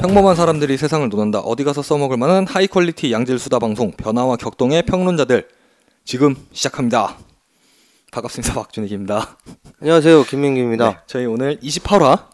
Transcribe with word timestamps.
평범한 0.00 0.34
사람들이 0.34 0.76
세상을 0.76 1.08
논한다. 1.08 1.38
어디 1.38 1.62
가서 1.62 1.80
써먹을 1.82 2.16
만한 2.16 2.46
high 2.46 2.66
quality 2.66 3.12
양질 3.12 3.38
수다 3.38 3.60
방송 3.60 3.92
변화와 3.92 4.36
격동의 4.36 4.82
평론자들 4.82 5.46
지금 6.04 6.34
시작합니다. 6.52 7.16
반갑습니다. 8.10 8.54
박준익입니다. 8.60 9.38
안녕하세요. 9.80 10.24
김민규입니다. 10.24 10.90
네, 10.90 10.96
저희 11.06 11.26
오늘 11.26 11.58
28화 11.60 12.26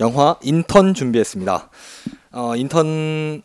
영화 0.00 0.36
인턴 0.42 0.94
준비했습니다. 0.94 1.70
어, 2.32 2.56
인턴 2.56 3.42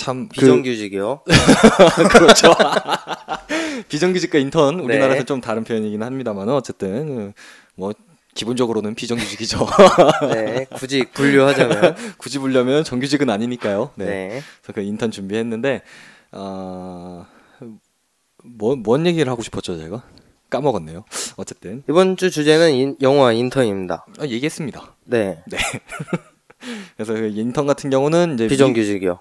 참 0.00 0.28
그- 0.28 0.40
비정규직이요. 0.40 1.20
그렇죠. 2.10 2.54
비정규직과 3.90 4.38
인턴 4.38 4.80
우리나라에서 4.80 5.20
네. 5.20 5.24
좀 5.24 5.40
다른 5.42 5.62
표현이긴 5.64 6.02
합니다만 6.02 6.48
어쨌든 6.48 7.34
뭐 7.74 7.92
기본적으로는 8.34 8.94
비정규직이죠. 8.94 9.66
네. 10.32 10.64
굳이 10.74 11.04
분류하자면. 11.12 11.96
굳이 12.16 12.38
보려면 12.38 12.82
정규직은 12.84 13.28
아니니까요. 13.28 13.90
네. 13.96 14.04
네. 14.06 14.28
그래서 14.62 14.72
그 14.74 14.80
인턴 14.80 15.10
준비했는데 15.10 15.82
어, 16.32 17.26
뭐, 18.44 18.76
뭔 18.76 19.06
얘기를 19.06 19.30
하고 19.30 19.42
싶었죠, 19.42 19.76
제가? 19.78 20.02
까먹었네요. 20.48 21.04
어쨌든 21.36 21.82
이번 21.90 22.16
주 22.16 22.30
주제는 22.30 22.72
인- 22.72 22.96
영화 23.02 23.32
인턴입니다. 23.32 24.06
아, 24.18 24.24
얘기했습니다. 24.24 24.94
네. 25.04 25.42
그래서 26.96 27.14
그 27.14 27.28
인턴 27.34 27.66
같은 27.66 27.90
경우는 27.90 28.34
이제 28.34 28.48
비정규직이요. 28.48 29.20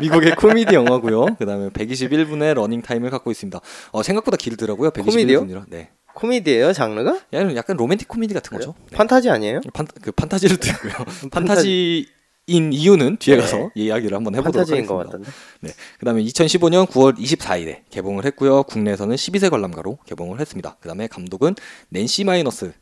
미, 0.00 0.08
국의 0.10 0.34
코미디 0.36 0.74
영화고요. 0.74 1.36
그다음에 1.38 1.68
121분의 1.70 2.54
러닝 2.54 2.82
타임을 2.82 3.10
갖고 3.10 3.30
있습니다. 3.30 3.60
어, 3.92 4.02
생각보다 4.02 4.36
길더라고요. 4.36 4.90
121분이라. 4.90 5.04
코미디요? 5.04 5.64
네. 5.68 5.90
코미디예요, 6.14 6.72
장르가? 6.72 7.18
약간, 7.32 7.56
약간 7.56 7.76
로맨틱 7.76 8.06
코미디 8.08 8.34
같은 8.34 8.56
거죠. 8.56 8.74
네. 8.90 8.96
판타지 8.96 9.30
아니에요? 9.30 9.60
판, 9.72 9.86
그 10.00 10.12
판타지를 10.12 10.58
듣고요. 10.58 10.92
판타지 11.32 12.06
인 12.46 12.74
이유는 12.74 13.16
뒤에 13.16 13.38
가서 13.38 13.56
네. 13.56 13.70
이야기를 13.74 14.14
한번 14.14 14.34
해보도록 14.34 14.68
하겠습니다. 14.68 15.18
네. 15.60 15.70
그다음에 15.98 16.22
2015년 16.24 16.86
9월 16.86 17.16
24일에 17.16 17.80
개봉을 17.88 18.26
했고요. 18.26 18.64
국내에서는 18.64 19.16
12세 19.16 19.50
관람가로 19.50 19.98
개봉을 20.04 20.40
했습니다. 20.40 20.76
그다음에 20.80 21.06
감독은 21.06 21.54
낸시 21.88 22.24
마이너스 22.24 22.72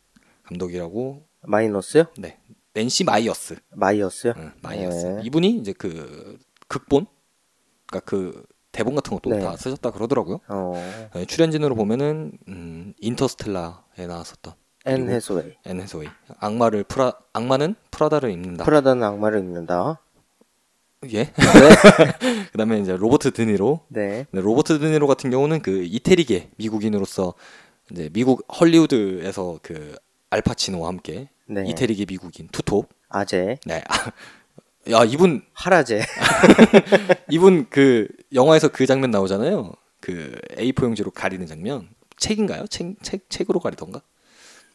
감독이라고 0.43 1.23
마이너스요? 1.43 2.05
네. 2.19 2.39
낸시 2.75 3.05
마이어스. 3.05 3.57
마이어스요? 3.71 4.33
응, 4.37 4.53
마이어스. 4.63 5.07
네. 5.07 5.21
이분이 5.25 5.51
이제 5.59 5.73
그 5.73 6.39
극본 6.69 7.07
그러니까 7.87 8.01
그 8.09 8.45
대본 8.73 8.95
같은 8.95 9.13
것도 9.13 9.31
네. 9.31 9.41
다 9.41 9.57
쓰셨다 9.57 9.91
그러더라고요. 9.91 10.41
어. 10.49 11.09
네, 11.15 11.27
출연진으로 11.27 11.75
보면은 11.75 12.33
음, 12.49 12.95
인터스텔라에 13.01 14.07
나왔었던 14.09 14.55
앤 14.87 15.09
해소웨이. 15.11 15.53
앤 15.67 15.81
해소웨이. 15.81 16.09
악마를 16.39 16.85
프라 16.85 17.13
악마는 17.35 17.75
프라다를 17.91 18.31
입는다. 18.31 18.65
프라다는 18.65 19.03
악마를 19.03 19.41
입는다. 19.41 20.01
예. 21.13 21.33
그다음에 22.53 22.79
이제 22.79 22.97
로버트 22.97 23.33
드니로 23.33 23.81
네. 23.89 24.27
네, 24.31 24.41
로버트 24.41 24.79
드니로 24.79 25.07
같은 25.07 25.31
경우는 25.31 25.61
그 25.61 25.83
이태리계 25.85 26.51
미국인으로서 26.57 27.35
이제 27.91 28.09
미국 28.13 28.47
헐리우드에서 28.59 29.59
그 29.63 29.95
알파치노와 30.33 30.89
함께 30.89 31.29
네. 31.47 31.65
이태리계 31.67 32.07
미국인 32.07 32.49
투톱. 32.49 32.89
아재. 33.09 33.59
네. 33.67 33.83
야 34.91 35.05
이분 35.05 35.43
하라제. 35.53 36.03
이분 37.31 37.67
그 37.69 38.09
영화에서 38.33 38.69
그 38.69 38.87
장면 38.87 39.11
나오잖아요. 39.11 39.73
그 40.01 40.41
A4 40.57 40.85
용지로 40.85 41.11
가리는 41.11 41.47
장면. 41.47 41.89
책인가요? 42.17 42.67
책, 42.69 42.97
책 43.03 43.29
책으로 43.29 43.61
가리던가? 43.61 44.01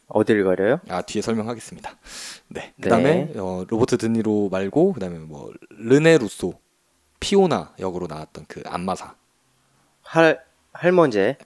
어딜 0.06 0.44
가려요? 0.44 0.80
아 0.88 1.02
뒤에 1.02 1.22
설명하겠습니다. 1.22 1.98
네. 2.48 2.72
그다음에 2.80 3.26
네. 3.32 3.38
어, 3.38 3.64
로버트 3.68 3.98
드니로 3.98 4.48
말고 4.50 4.92
그다음에 4.92 5.18
뭐 5.18 5.52
르네 5.70 6.18
루소 6.18 6.54
피오나 7.20 7.74
역으로 7.78 8.06
나왔던 8.06 8.44
그 8.48 8.62
안마사 8.64 9.14
할 10.02 10.47
할머제. 10.80 11.36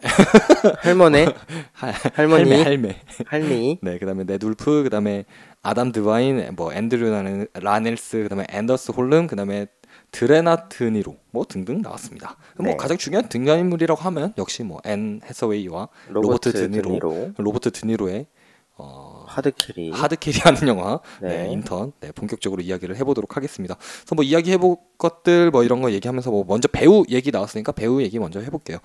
할머네. 0.80 1.26
할- 1.72 1.92
할머니. 2.14 2.50
할매 2.50 2.62
할매. 2.62 2.96
할미. 3.26 3.78
네, 3.82 3.98
그다음에 3.98 4.24
네둘프, 4.24 4.82
그다음에 4.82 5.24
아담 5.62 5.90
드바인, 5.90 6.54
뭐 6.54 6.70
앤드류 6.72 7.10
라넬- 7.10 7.48
라넬스, 7.54 8.24
그다음에 8.24 8.44
앤더스 8.50 8.92
홀름, 8.92 9.26
그다음에 9.26 9.68
드레나 10.10 10.68
드니로 10.68 11.16
뭐 11.30 11.46
등등 11.48 11.80
나왔습니다. 11.80 12.36
뭐 12.58 12.66
네. 12.66 12.76
가장 12.76 12.98
중요한 12.98 13.28
등장인물이라고 13.30 13.98
하면 14.02 14.34
역시 14.36 14.62
뭐 14.64 14.80
앤 14.84 15.20
해서웨이와 15.24 15.88
로버트, 16.10 16.52
드니로. 16.52 17.32
로버트 17.38 17.70
드니로의 17.70 18.26
어, 18.82 19.24
hard 19.28 19.53
carry. 19.53 19.90
hard 19.92 20.12
carry하는 20.12 20.68
영화 20.68 21.00
네. 21.20 21.44
네. 21.44 21.52
인턴 21.52 21.92
네, 22.00 22.12
본격적으로 22.12 22.60
이야기를 22.62 22.96
해보도록 22.96 23.36
하겠습니다. 23.36 23.76
그래서 23.76 24.14
뭐 24.14 24.24
이야기 24.24 24.50
해볼 24.52 24.76
것들 24.98 25.50
뭐 25.50 25.62
이런 25.64 25.80
거 25.80 25.90
얘기하면서 25.92 26.30
뭐 26.30 26.44
먼저 26.46 26.68
배우 26.68 27.04
얘기 27.08 27.30
나왔으니까 27.30 27.72
배우 27.72 28.02
얘기 28.02 28.18
먼저 28.18 28.40
해볼게요. 28.40 28.78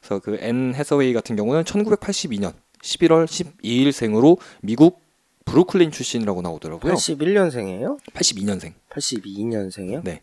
그래서 0.00 0.18
그 0.20 0.36
앤 0.40 0.74
해서웨이 0.74 1.12
같은 1.14 1.36
경우는 1.36 1.64
1982년 1.64 2.52
11월 2.82 3.24
12일생으로 3.26 4.38
미국 4.60 5.00
브루클린 5.46 5.90
출신이라고 5.90 6.42
나오더라고요. 6.42 6.92
81년생이에요? 6.94 7.98
82년생. 8.12 8.72
82년생이요? 8.90 10.02
네. 10.04 10.20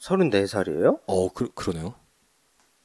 34살이에요? 0.00 1.00
어 1.06 1.28
그, 1.32 1.50
그러네요. 1.54 1.94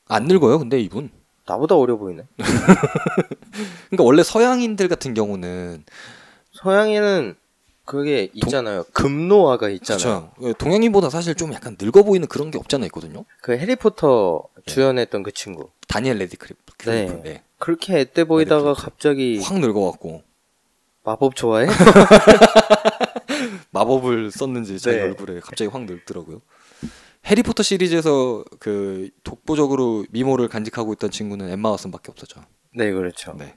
안 0.08 0.26
늙어요, 0.26 0.60
근데 0.60 0.80
이분. 0.80 1.10
나보다 1.46 1.76
어려 1.76 1.98
보이네. 1.98 2.24
그러니까 3.90 4.04
원래 4.04 4.24
서양인들 4.24 4.88
같은 4.88 5.14
경우는 5.14 5.84
서양에는 6.54 7.36
그게 7.86 8.30
있잖아요. 8.34 8.86
급노화가 8.94 9.70
있잖아요. 9.70 10.32
그렇죠. 10.38 10.54
동양인보다 10.58 11.10
사실 11.10 11.36
좀 11.36 11.54
약간 11.54 11.76
늙어 11.80 12.04
보이는 12.04 12.28
그런 12.28 12.52
게 12.52 12.58
없잖아 12.58 12.86
있거든요. 12.86 13.26
그 13.42 13.58
해리포터 13.58 14.44
주연했던 14.66 15.24
그 15.24 15.32
친구. 15.32 15.70
다니엘 15.88 16.18
레디크리프. 16.20 16.62
네. 16.86 17.22
네. 17.24 17.44
그렇게 17.58 17.94
앳돼 17.94 18.26
보이다가. 18.26 18.74
갑자기 18.74 19.40
확 19.44 19.60
늙어갖고 19.60 20.24
마법 21.04 21.36
좋아해? 21.36 21.68
마법을 23.72 24.32
썼는지 24.32 24.80
자기 24.80 24.98
네. 24.98 25.04
얼굴에 25.04 25.40
갑자기 25.40 25.70
확 25.70 25.84
늙더라고요. 25.84 26.42
해리포터 27.26 27.64
시리즈에서 27.64 28.44
그 28.60 29.10
독보적으로 29.24 30.06
미모를 30.10 30.48
간직하고 30.48 30.94
있던 30.94 31.12
친구는 31.12 31.50
엠마 31.50 31.72
왓슨밖에 31.76 32.10
없었죠. 32.10 32.42
네, 32.74 32.92
그렇죠. 32.92 33.34
네. 33.38 33.56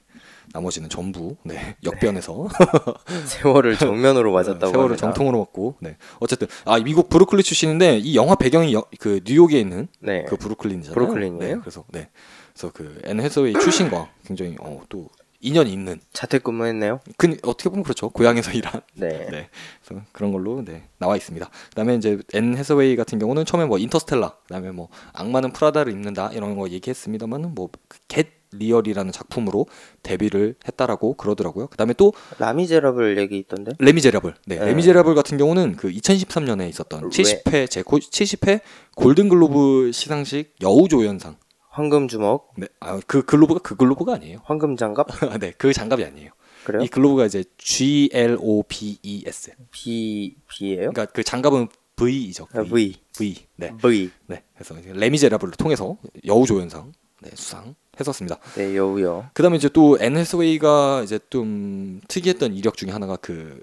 나머지는 0.53 0.89
전부 0.89 1.35
네, 1.43 1.75
역변에서 1.83 2.47
세월을 3.25 3.77
정면으로 3.77 4.31
맞았다고 4.31 4.67
세월을 4.67 4.81
합니다. 4.91 4.97
정통으로 5.07 5.37
먹고 5.39 5.75
네. 5.79 5.97
어쨌든 6.19 6.47
아 6.65 6.79
미국 6.79 7.09
브루클린 7.09 7.43
출신인데 7.43 7.97
이 7.97 8.15
영화 8.15 8.35
배경이 8.35 8.73
여- 8.73 8.85
그 8.99 9.21
뉴욕에 9.25 9.59
있는 9.59 9.87
네. 9.99 10.23
그 10.27 10.37
브루클린이잖아요. 10.37 10.93
브루클린이에요? 10.93 11.55
네, 11.55 11.59
그래서 11.59 11.83
네. 11.91 12.09
그래서 12.53 12.71
그 12.71 13.01
앤 13.05 13.19
해서웨이 13.19 13.53
출신과 13.53 14.09
굉장히 14.25 14.55
어, 14.59 14.81
또 14.87 15.09
인연이 15.45 15.71
있는 15.71 15.99
자택근무했네요. 16.13 16.99
그 17.17 17.37
어떻게 17.43 17.69
보면 17.69 17.83
그렇죠. 17.83 18.09
고향에서 18.09 18.51
일한 18.57 18.81
네. 18.95 19.27
네. 19.29 19.49
그래서 19.85 20.03
그런 20.11 20.31
걸로 20.31 20.63
네, 20.65 20.87
나와 20.97 21.15
있습니다. 21.15 21.49
그다음에 21.69 21.95
이제 21.95 22.17
앤 22.33 22.57
해서웨이 22.57 22.95
같은 22.95 23.19
경우는 23.19 23.45
처음에 23.45 23.65
뭐 23.65 23.77
인터스텔라, 23.77 24.33
그다음에 24.47 24.71
뭐 24.71 24.89
악마는 25.13 25.53
프라다를 25.53 25.93
입는다 25.93 26.31
이런 26.33 26.55
거 26.55 26.69
얘기했습니다만은 26.69 27.53
뭐 27.53 28.00
Get 28.00 28.35
Real이라는 28.57 29.11
작품으로 29.11 29.67
데뷔를 30.01 30.55
했다라고 30.67 31.15
그러더라고요. 31.15 31.67
그다음에 31.67 31.93
또 31.93 32.13
라미제라블 32.39 33.17
얘기 33.17 33.37
있던데. 33.37 33.73
레미제라블. 33.79 34.33
네, 34.45 34.57
네. 34.57 34.65
레미제라블 34.65 35.13
같은 35.13 35.37
경우는 35.37 35.75
그 35.75 35.89
2013년에 35.91 36.69
있었던 36.69 37.03
왜? 37.03 37.09
70회 37.09 37.69
제 37.69 37.83
70회 37.83 38.61
골든글로브 38.95 39.91
시상식 39.93 40.55
여우조연상. 40.61 41.35
황금 41.75 42.07
주먹, 42.07 42.53
네, 42.55 42.67
아, 42.79 43.01
그 43.05 43.25
글로브가 43.25 43.59
그 43.59 43.75
글로브가 43.75 44.13
아니에요. 44.13 44.39
황금 44.45 44.77
장갑. 44.77 45.07
네, 45.41 45.51
그 45.57 45.73
장갑이 45.73 46.05
아니에요. 46.05 46.31
그래요? 46.63 46.81
이 46.81 46.87
글로브가 46.87 47.25
이제 47.25 47.43
G 47.57 48.09
L 48.13 48.37
O 48.39 48.63
B 48.63 48.97
E 49.03 49.23
S. 49.27 49.51
B 49.71 50.37
B예요? 50.47 50.91
그러니까 50.93 51.05
그 51.07 51.21
장갑은 51.21 51.67
V이죠. 51.97 52.47
아, 52.53 52.63
V. 52.63 52.95
V. 53.17 53.35
네. 53.57 53.73
V. 53.81 54.09
네. 54.27 54.43
그래서 54.57 54.73
레미제라블을 54.85 55.55
통해서 55.55 55.97
여우조연상 56.25 56.93
네, 57.21 57.31
수상 57.35 57.75
했었습니다. 57.99 58.37
네, 58.55 58.75
여우요. 58.77 59.29
그다음에 59.33 59.57
이제 59.57 59.67
또 59.67 59.97
앤 59.99 60.15
해스웨이가 60.15 61.01
이제 61.03 61.19
좀 61.29 61.99
특이했던 62.07 62.53
이력 62.53 62.77
중에 62.77 62.91
하나가 62.91 63.17
그 63.17 63.61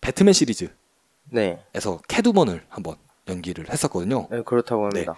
배트맨 0.00 0.32
시리즈에서 0.32 0.72
네. 1.30 1.58
캣우먼을 2.08 2.64
한번 2.68 2.96
연기를 3.28 3.70
했었거든요. 3.70 4.26
네, 4.32 4.42
그렇다고 4.44 4.84
합니다. 4.86 5.14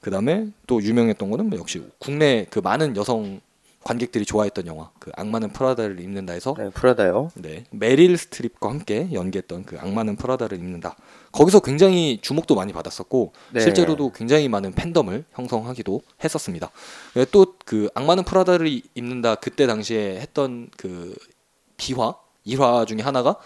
그 0.00 0.10
다음에 0.10 0.48
또 0.66 0.82
유명했던 0.82 1.30
거는 1.30 1.50
뭐 1.50 1.58
역시 1.58 1.82
국내 1.98 2.46
그 2.50 2.58
많은 2.58 2.96
여성 2.96 3.40
관객들이 3.82 4.26
좋아했던 4.26 4.66
영화 4.66 4.90
그 4.98 5.10
악마는 5.16 5.52
프라다를 5.52 6.00
입는다에서 6.00 6.54
네, 6.58 6.68
프라다요. 6.70 7.30
네, 7.34 7.64
메릴 7.70 8.18
스트립과 8.18 8.68
함께 8.68 9.08
연기했던 9.12 9.64
그 9.64 9.78
악마는 9.78 10.16
프라다를 10.16 10.58
입는다. 10.58 10.96
거기서 11.32 11.60
굉장히 11.60 12.18
주목도 12.20 12.54
많이 12.54 12.74
받았었고 12.74 13.32
네. 13.52 13.60
실제로도 13.60 14.12
굉장히 14.12 14.48
많은 14.48 14.72
팬덤을 14.72 15.24
형성하기도 15.32 16.02
했었습니다. 16.22 16.70
또 17.32 17.46
그 17.64 17.88
악마는 17.94 18.24
프라다를 18.24 18.82
입는다 18.94 19.36
그때 19.36 19.66
당시에 19.68 20.20
했던 20.20 20.70
그 20.76 21.14
비화 21.76 22.16
일화 22.44 22.84
중에 22.84 22.98
하나가 23.00 23.36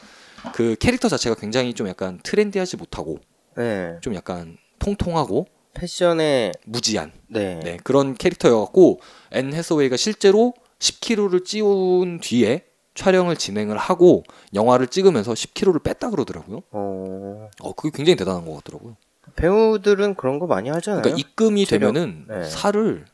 그 0.54 0.76
캐릭터 0.80 1.08
자체가 1.08 1.36
굉장히 1.36 1.74
좀 1.74 1.88
약간 1.88 2.18
트렌디하지 2.22 2.78
못하고 2.78 3.18
네. 3.54 3.98
좀 4.00 4.14
약간 4.14 4.56
통통하고 4.78 5.46
패션에 5.74 6.52
무지한 6.64 7.12
네. 7.28 7.60
네, 7.62 7.76
그런 7.82 8.14
캐릭터여갖고 8.14 9.00
앤 9.32 9.52
해서웨이가 9.52 9.96
실제로 9.96 10.54
10kg를 10.78 11.44
찌운 11.44 12.20
뒤에 12.20 12.64
촬영을 12.94 13.36
진행을 13.36 13.76
하고 13.76 14.22
영화를 14.54 14.86
찍으면서 14.86 15.32
10kg를 15.32 15.82
뺐다 15.82 16.10
그러더라고요. 16.10 16.62
어, 16.70 17.50
어, 17.60 17.72
그게 17.72 17.90
굉장히 17.94 18.16
대단한 18.16 18.44
것 18.46 18.54
같더라고요. 18.56 18.96
배우들은 19.36 20.14
그런 20.14 20.38
거 20.38 20.46
많이 20.46 20.68
하잖아요. 20.70 21.02
그러니까 21.02 21.18
입금이 21.18 21.66
체력. 21.66 21.92
되면은 21.92 22.26
네. 22.28 22.44
살을 22.44 23.06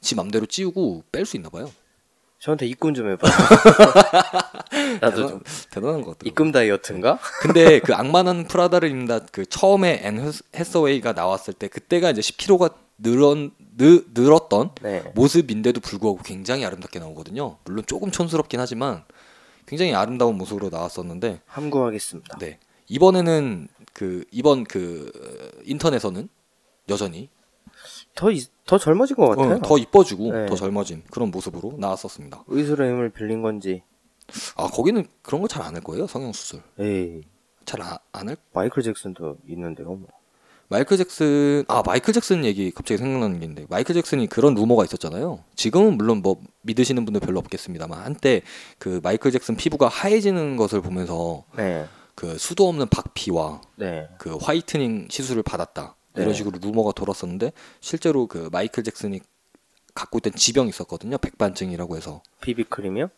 지 0.00 0.14
맘대로 0.14 0.44
찌우고 0.46 1.04
뺄 1.12 1.24
수 1.24 1.36
있나 1.36 1.48
봐요. 1.48 1.70
저한테 2.46 2.66
입금 2.66 2.94
좀 2.94 3.10
해봐. 3.10 3.26
나도 5.02 5.28
좀 5.28 5.40
대단한 5.68 6.02
것 6.02 6.12
같더라고요. 6.12 6.28
입금 6.28 6.52
다이어트인가? 6.52 7.18
근데 7.42 7.80
그 7.80 7.92
악마는 7.92 8.46
프라다를 8.46 8.88
입는다 8.88 9.18
그 9.32 9.46
처음에 9.46 10.02
앤 10.04 10.32
해서웨이가 10.54 11.12
나왔을 11.12 11.54
때 11.54 11.66
그때가 11.66 12.10
이제 12.10 12.20
10kg가 12.20 12.72
늘었 12.98 13.50
느, 13.76 14.04
늘었던 14.14 14.70
네. 14.80 15.02
모습인데도 15.16 15.80
불구하고 15.80 16.20
굉장히 16.22 16.64
아름답게 16.64 17.00
나오거든요. 17.00 17.56
물론 17.64 17.82
조금 17.84 18.12
촌스럽긴 18.12 18.60
하지만 18.60 19.02
굉장히 19.66 19.92
아름다운 19.94 20.38
모습으로 20.38 20.68
나왔었는데 20.68 21.40
함구하겠습니다. 21.46 22.38
네. 22.38 22.60
이번에는 22.86 23.66
그 23.92 24.24
이번 24.30 24.62
그 24.62 25.10
어, 25.16 25.62
인터넷에서는 25.64 26.28
여전히 26.90 27.28
더, 28.16 28.30
이- 28.32 28.42
더 28.66 28.78
젊어진 28.78 29.14
것 29.16 29.28
같아요. 29.28 29.54
어, 29.54 29.58
더 29.60 29.78
이뻐지고 29.78 30.32
네. 30.32 30.46
더 30.46 30.56
젊어진 30.56 31.04
그런 31.10 31.30
모습으로 31.30 31.74
나왔었습니다. 31.78 32.42
의술의 32.48 32.90
힘을 32.90 33.10
빌린 33.10 33.42
건지. 33.42 33.82
아 34.56 34.66
거기는 34.66 35.06
그런 35.22 35.40
거 35.40 35.46
잘 35.46 35.62
안 35.62 35.74
할 35.76 35.80
거예요 35.82 36.08
성형 36.08 36.32
수술 36.32 36.60
에이, 36.80 37.22
잘안 37.64 37.98
할. 38.12 38.36
마이클 38.52 38.82
잭슨도 38.82 39.36
있는데요. 39.48 39.86
뭐. 39.94 40.08
마이클 40.68 40.96
잭슨 40.96 41.64
아 41.68 41.82
마이클 41.86 42.12
잭슨 42.12 42.44
얘기 42.44 42.72
갑자기 42.72 42.98
생각나는 42.98 43.38
게 43.38 43.44
있는데 43.44 43.66
마이클 43.68 43.94
잭슨이 43.94 44.26
그런 44.26 44.54
루머가 44.54 44.82
있었잖아요. 44.84 45.44
지금은 45.54 45.96
물론 45.96 46.22
뭐 46.22 46.40
믿으시는 46.62 47.04
분들 47.04 47.20
별로 47.20 47.38
없겠습니다만 47.38 48.00
한때 48.00 48.42
그 48.78 48.98
마이클 49.04 49.30
잭슨 49.30 49.56
피부가 49.56 49.86
하얘지는 49.88 50.56
것을 50.56 50.80
보면서 50.80 51.44
네. 51.56 51.86
그 52.16 52.36
수도 52.38 52.66
없는 52.68 52.88
박피와 52.88 53.60
네. 53.76 54.08
그 54.18 54.36
화이트닝 54.40 55.08
시술을 55.10 55.42
받았다 55.42 55.94
이런 56.16 56.28
네. 56.28 56.34
식으로 56.34 56.58
루머가 56.60 56.92
돌았었는데 56.92 57.52
실제로 57.80 58.26
그 58.26 58.48
마이클 58.52 58.82
잭슨이 58.82 59.20
갖고 59.94 60.18
있던 60.18 60.34
지병이 60.34 60.68
있었거든요 60.68 61.18
백반증이라고 61.18 61.96
해서 61.96 62.22
비비크림이요? 62.40 63.08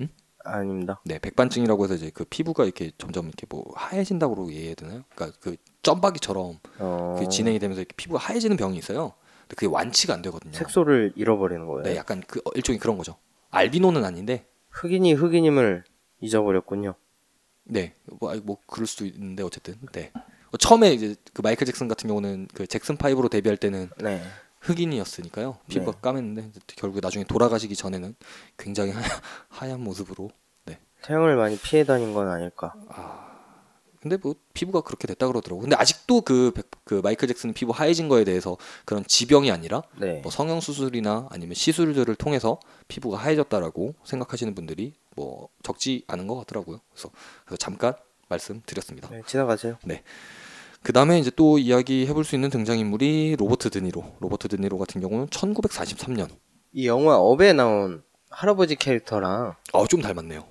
응? 0.00 0.08
아닙니다. 0.44 1.00
네 1.04 1.18
백반증이라고 1.18 1.84
해서 1.84 1.94
이제 1.94 2.10
그 2.12 2.24
피부가 2.24 2.64
이렇게 2.64 2.92
점점 2.98 3.26
이렇게 3.26 3.46
뭐 3.48 3.64
하얘진다고 3.74 4.50
얘기해야 4.50 4.74
되나요? 4.74 5.04
그러니까 5.14 5.38
그 5.40 5.56
점박이처럼 5.82 6.58
어... 6.78 7.16
그 7.18 7.28
진행이 7.28 7.58
되면서 7.58 7.80
이렇게 7.80 7.94
피부가 7.96 8.20
하얘지는 8.20 8.56
병이 8.56 8.76
있어요. 8.78 9.14
근데 9.42 9.56
그게 9.56 9.66
완치가 9.66 10.14
안 10.14 10.22
되거든요. 10.22 10.52
색소를 10.52 11.12
잃어버리는 11.16 11.66
거예요. 11.66 11.82
네 11.82 11.96
약간 11.96 12.22
그 12.26 12.40
어, 12.44 12.50
일종의 12.54 12.78
그런 12.78 12.96
거죠. 12.96 13.16
알비노는 13.50 14.04
아닌데 14.04 14.46
흑인이 14.70 15.12
흑인임을 15.14 15.84
잊어버렸군요. 16.20 16.94
네, 17.64 17.94
뭐, 18.20 18.34
뭐 18.42 18.58
그럴 18.66 18.86
수도 18.86 19.06
있는데 19.06 19.42
어쨌든 19.42 19.76
네. 19.92 20.12
어, 20.54 20.56
처음에 20.56 20.92
이제 20.92 21.16
그 21.32 21.42
마이클 21.42 21.66
잭슨 21.66 21.88
같은 21.88 22.06
경우는 22.06 22.46
그 22.54 22.64
잭슨 22.68 22.96
파이브로 22.96 23.28
데뷔할 23.28 23.56
때는 23.56 23.90
네. 24.00 24.22
흑인이었으니까요. 24.60 25.58
피부가 25.68 25.90
네. 25.92 25.98
까맸는데 26.00 26.52
결국 26.76 27.00
나중에 27.02 27.24
돌아가시기 27.24 27.74
전에는 27.74 28.14
굉장히 28.56 28.92
하얀, 28.92 29.10
하얀 29.50 29.80
모습으로. 29.80 30.30
네. 30.66 30.78
태양을 31.02 31.34
많이 31.36 31.58
피해 31.58 31.82
다닌 31.84 32.14
건 32.14 32.28
아닐까. 32.28 32.72
근데 34.00 34.16
뭐 34.16 34.36
피부가 34.52 34.82
그렇게 34.82 35.08
됐다 35.08 35.26
그러더라고. 35.26 35.62
근데 35.62 35.74
아직도 35.74 36.20
그, 36.20 36.52
백- 36.54 36.70
그 36.84 37.00
마이클 37.02 37.26
잭슨 37.26 37.52
피부 37.52 37.72
하얘진 37.72 38.08
거에 38.08 38.22
대해서 38.22 38.56
그런 38.84 39.02
지병이 39.04 39.50
아니라 39.50 39.82
네. 39.98 40.20
뭐 40.22 40.30
성형 40.30 40.60
수술이나 40.60 41.26
아니면 41.30 41.54
시술들을 41.54 42.14
통해서 42.14 42.60
피부가 42.86 43.16
하얘졌다라고 43.18 43.94
생각하시는 44.04 44.54
분들이 44.54 44.94
뭐 45.16 45.48
적지 45.64 46.04
않은 46.06 46.28
것 46.28 46.36
같더라고요. 46.36 46.78
그래서, 46.92 47.10
그래서 47.44 47.56
잠깐 47.56 47.94
말씀드렸습니다. 48.28 49.08
네, 49.10 49.22
지나가세요. 49.26 49.78
그 50.82 50.92
다음에 50.92 51.18
이제 51.18 51.30
또 51.34 51.58
이야기 51.58 52.06
해볼 52.06 52.24
수 52.24 52.34
있는 52.34 52.50
등장인물이 52.50 53.36
로버트 53.38 53.70
드니로. 53.70 54.04
로버트 54.20 54.48
드니로 54.48 54.78
같은 54.78 55.00
경우는 55.00 55.28
1943년. 55.28 56.28
이 56.72 56.86
영화 56.86 57.16
업에 57.16 57.52
나온 57.52 58.02
할아버지 58.30 58.76
캐릭터랑 58.76 59.54
아, 59.72 59.84
좀 59.88 60.02
닮았네요. 60.02 60.44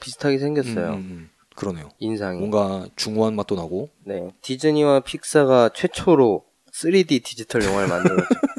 비슷하게 0.00 0.38
생겼어요. 0.38 0.86
음, 0.88 0.92
음, 0.94 0.96
음. 1.10 1.30
그러네요. 1.54 1.90
인상이. 1.98 2.38
뭔가 2.38 2.86
중후한 2.96 3.34
맛도 3.36 3.54
나고. 3.56 3.90
네. 4.04 4.30
디즈니와 4.40 5.00
픽사가 5.00 5.70
최초로 5.74 6.44
3D 6.72 7.22
디지털 7.22 7.62
영화를 7.64 7.88
만들었죠. 7.88 8.24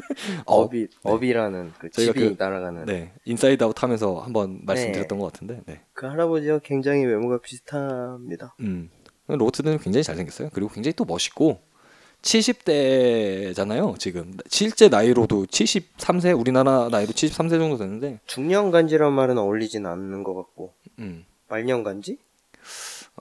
어, 0.46 0.62
업이 0.62 0.88
업이라는 1.02 1.72
그 1.78 1.90
저희가 1.90 2.12
집이 2.12 2.28
그- 2.30 2.42
날아가는 2.42 2.84
네, 2.86 3.12
인사이드 3.24 3.62
아웃 3.64 3.82
하면서 3.82 4.20
한번 4.20 4.60
말씀드렸던 4.64 5.18
것 5.18 5.32
같은데. 5.32 5.60
네. 5.66 5.80
그 5.92 6.06
할아버지와 6.06 6.60
굉장히 6.60 7.04
외모가 7.04 7.38
비슷합니다. 7.40 8.54
음. 8.60 8.90
로버트 9.28 9.62
드니로 9.62 9.80
굉장히 9.80 10.04
잘생겼어요. 10.04 10.50
그리고 10.52 10.70
굉장히 10.70 10.92
또 10.94 11.04
멋있고 11.04 11.60
70대잖아요. 12.22 13.98
지금 13.98 14.36
실제 14.48 14.88
나이로도 14.88 15.46
73세 15.46 16.38
우리나라 16.38 16.88
나이로 16.90 17.12
73세 17.12 17.50
정도 17.50 17.76
되는데 17.76 18.20
중년 18.26 18.70
간지란 18.70 19.12
말은 19.12 19.38
어울리진 19.38 19.86
않는 19.86 20.22
것 20.22 20.34
같고 20.34 20.74
음. 20.98 21.24
말년 21.48 21.82
간지? 21.82 22.18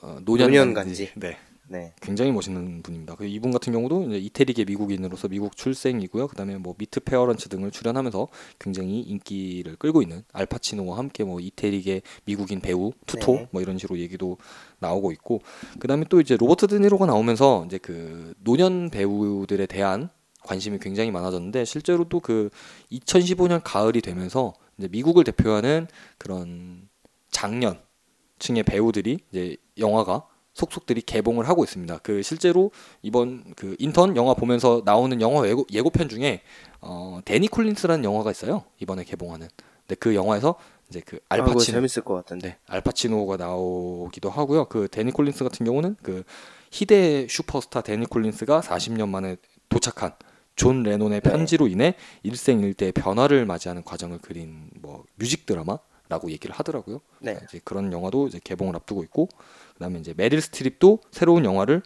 어, 0.02 0.18
노년 0.26 0.48
노년 0.50 0.74
간지. 0.74 1.12
네. 1.16 1.38
네. 1.68 1.94
굉장히 2.02 2.32
멋있는 2.32 2.84
분입니다. 2.84 3.16
그 3.16 3.26
이분 3.26 3.52
같은 3.52 3.74
경우도 3.74 4.04
이제 4.04 4.18
이태리계 4.18 4.66
미국인으로서 4.66 5.28
미국 5.28 5.56
출생이고요. 5.58 6.28
그다음에 6.28 6.58
뭐 6.58 6.76
미트 6.78 7.00
페어런츠 7.00 7.50
등을 7.50 7.72
출연하면서 7.72 8.28
굉장히 8.60 9.02
인기를 9.02 9.76
끌고 9.78 10.02
있는 10.02 10.24
알파치노와 10.34 10.98
함께 10.98 11.24
뭐 11.24 11.40
이태리계 11.40 12.02
미국인 12.26 12.60
배우 12.60 12.92
투톱 13.08 13.34
네. 13.34 13.48
뭐 13.52 13.62
이런 13.62 13.78
식으로 13.78 14.00
얘기도 14.00 14.38
나오고 14.80 15.12
있고 15.14 15.42
그다음에 15.80 16.06
또 16.10 16.22
이제 16.22 16.38
로버트 16.38 16.68
드니로가 16.68 17.06
나오면서 17.06 17.64
이제 17.66 17.78
그 17.78 18.34
노년 18.40 18.90
배우들에 18.90 19.66
대한 19.66 20.10
관심이 20.44 20.78
굉장히 20.80 21.10
많아졌는데 21.12 21.66
실제로도 21.66 22.20
그 22.20 22.50
2015년 22.92 23.62
가을이 23.64 24.02
되면서 24.02 24.54
이제 24.78 24.88
미국을 24.88 25.24
대표하는 25.24 25.88
그런 26.18 26.88
장년층의 27.32 28.64
배우들이 28.66 29.20
이제 29.32 29.58
영화가 29.80 30.28
속속들이 30.56 31.02
개봉을 31.02 31.48
하고 31.48 31.64
있습니다. 31.64 32.00
그 32.00 32.24
실제로 32.24 32.72
이번 33.02 33.44
그 33.56 33.76
인턴 33.78 34.16
영화 34.16 34.34
보면서 34.34 34.82
나오는 34.86 35.20
영화 35.22 35.48
예고, 35.48 35.66
예고편 35.72 36.10
중에 36.10 36.42
어, 36.80 37.20
데니 37.26 37.50
콜린스라는 37.50 38.04
영화가 38.06 38.32
있어요. 38.32 38.64
이번에 38.80 39.04
개봉하는. 39.04 39.48
근데 39.86 39.96
그 40.00 40.16
영화에서 40.16 40.56
이제 40.90 41.02
그 41.06 41.18
아, 41.28 41.36
알파치노 41.36 41.60
재밌을 41.60 42.04
것 42.04 42.14
같은데. 42.16 42.48
네, 42.48 42.58
알파치노가 42.68 43.36
나오기도 43.36 44.30
하고요. 44.30 44.66
그 44.66 44.88
데니 44.90 45.12
콜린스 45.12 45.44
같은 45.44 45.66
경우는 45.66 45.98
그 46.02 46.24
희대 46.72 47.28
슈퍼스타 47.30 47.82
데니 47.82 48.06
콜린스가 48.06 48.62
40년 48.62 49.10
만에 49.10 49.36
도착한 49.68 50.14
존 50.56 50.84
레논의 50.84 51.20
네. 51.20 51.30
편지로 51.30 51.68
인해 51.68 51.96
일생일대의 52.24 52.94
변화를 52.94 53.46
맞이하는 53.46 53.84
과정을 53.84 54.20
그린 54.20 54.70
뭐 54.80 55.04
뮤직 55.16 55.46
드라마라고 55.46 56.32
얘기를 56.32 56.56
하더라고요. 56.56 57.02
네. 57.20 57.38
이제 57.44 57.60
그런 57.66 57.92
영화도 57.92 58.28
이제 58.28 58.40
개봉을 58.42 58.74
앞두고 58.78 59.04
있고 59.04 59.28
그다음에 59.76 60.00
이제 60.00 60.14
메릴 60.16 60.42
스트립도 60.42 61.00
새로운 61.12 61.46
영화를 61.46 61.84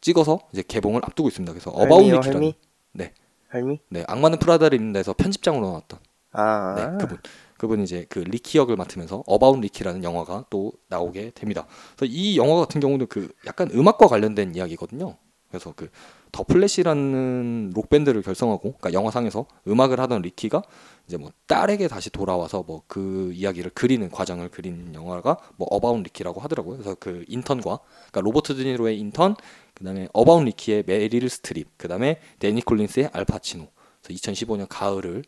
찍어서 0.00 0.40
이제 0.52 0.62
개봉을 0.66 1.02
앞두고 1.04 1.28
있습니다. 1.28 1.52
그래서 1.52 1.70
어바웃 1.70 2.24
할미? 2.24 2.54
네. 2.92 3.12
할미? 3.48 3.80
네, 3.88 4.04
악마는 4.06 4.38
프라다를 4.38 4.78
입는다에서 4.78 5.12
편집장으로 5.12 5.66
나왔던 5.66 5.98
아, 6.32 6.74
네, 6.76 6.98
그분. 7.00 7.18
그분이 7.58 7.82
이제 7.82 8.06
그 8.08 8.20
리키 8.20 8.58
역을 8.58 8.76
맡으면서 8.76 9.22
어바웃 9.26 9.60
리키라는 9.60 10.04
영화가 10.04 10.46
또 10.50 10.72
나오게 10.88 11.32
됩니다. 11.34 11.66
그래서 11.96 12.12
이 12.12 12.36
영화 12.36 12.56
같은 12.60 12.80
경우는 12.80 13.06
그 13.08 13.32
약간 13.46 13.70
음악과 13.72 14.06
관련된 14.06 14.54
이야기거든요. 14.54 15.16
그래서 15.50 15.72
그 15.74 15.88
더 16.32 16.44
플래시라는 16.44 17.72
록 17.74 17.88
밴드를 17.88 18.22
결성하고 18.22 18.74
그러니까 18.74 18.92
영화상에서 18.92 19.46
음악을 19.66 20.00
하던 20.00 20.22
리키가 20.22 20.62
이제 21.10 21.16
뭐 21.16 21.32
딸에게 21.46 21.88
다시 21.88 22.10
돌아와서 22.10 22.62
뭐 22.62 22.80
그 22.86 23.32
이야기를 23.34 23.70
그리는 23.74 24.10
과정을 24.10 24.48
그린 24.50 24.94
영화가 24.94 25.36
뭐 25.56 25.68
어바웃 25.70 26.02
리키라고 26.02 26.40
하더라고요. 26.40 26.76
그래서 26.78 26.96
그 26.98 27.24
인턴과 27.28 27.78
그러니까 28.10 28.20
로버트 28.20 28.56
드니로의 28.56 28.98
인턴 28.98 29.36
그다음에 29.74 30.08
어바웃 30.12 30.44
리키의 30.44 30.84
메릴 30.86 31.28
스트립 31.28 31.78
그다음에 31.78 32.20
데니 32.38 32.62
콜린스의 32.62 33.10
알파치노. 33.12 33.68
그래서 34.02 34.32
2015년 34.32 34.66
가을을 34.68 35.24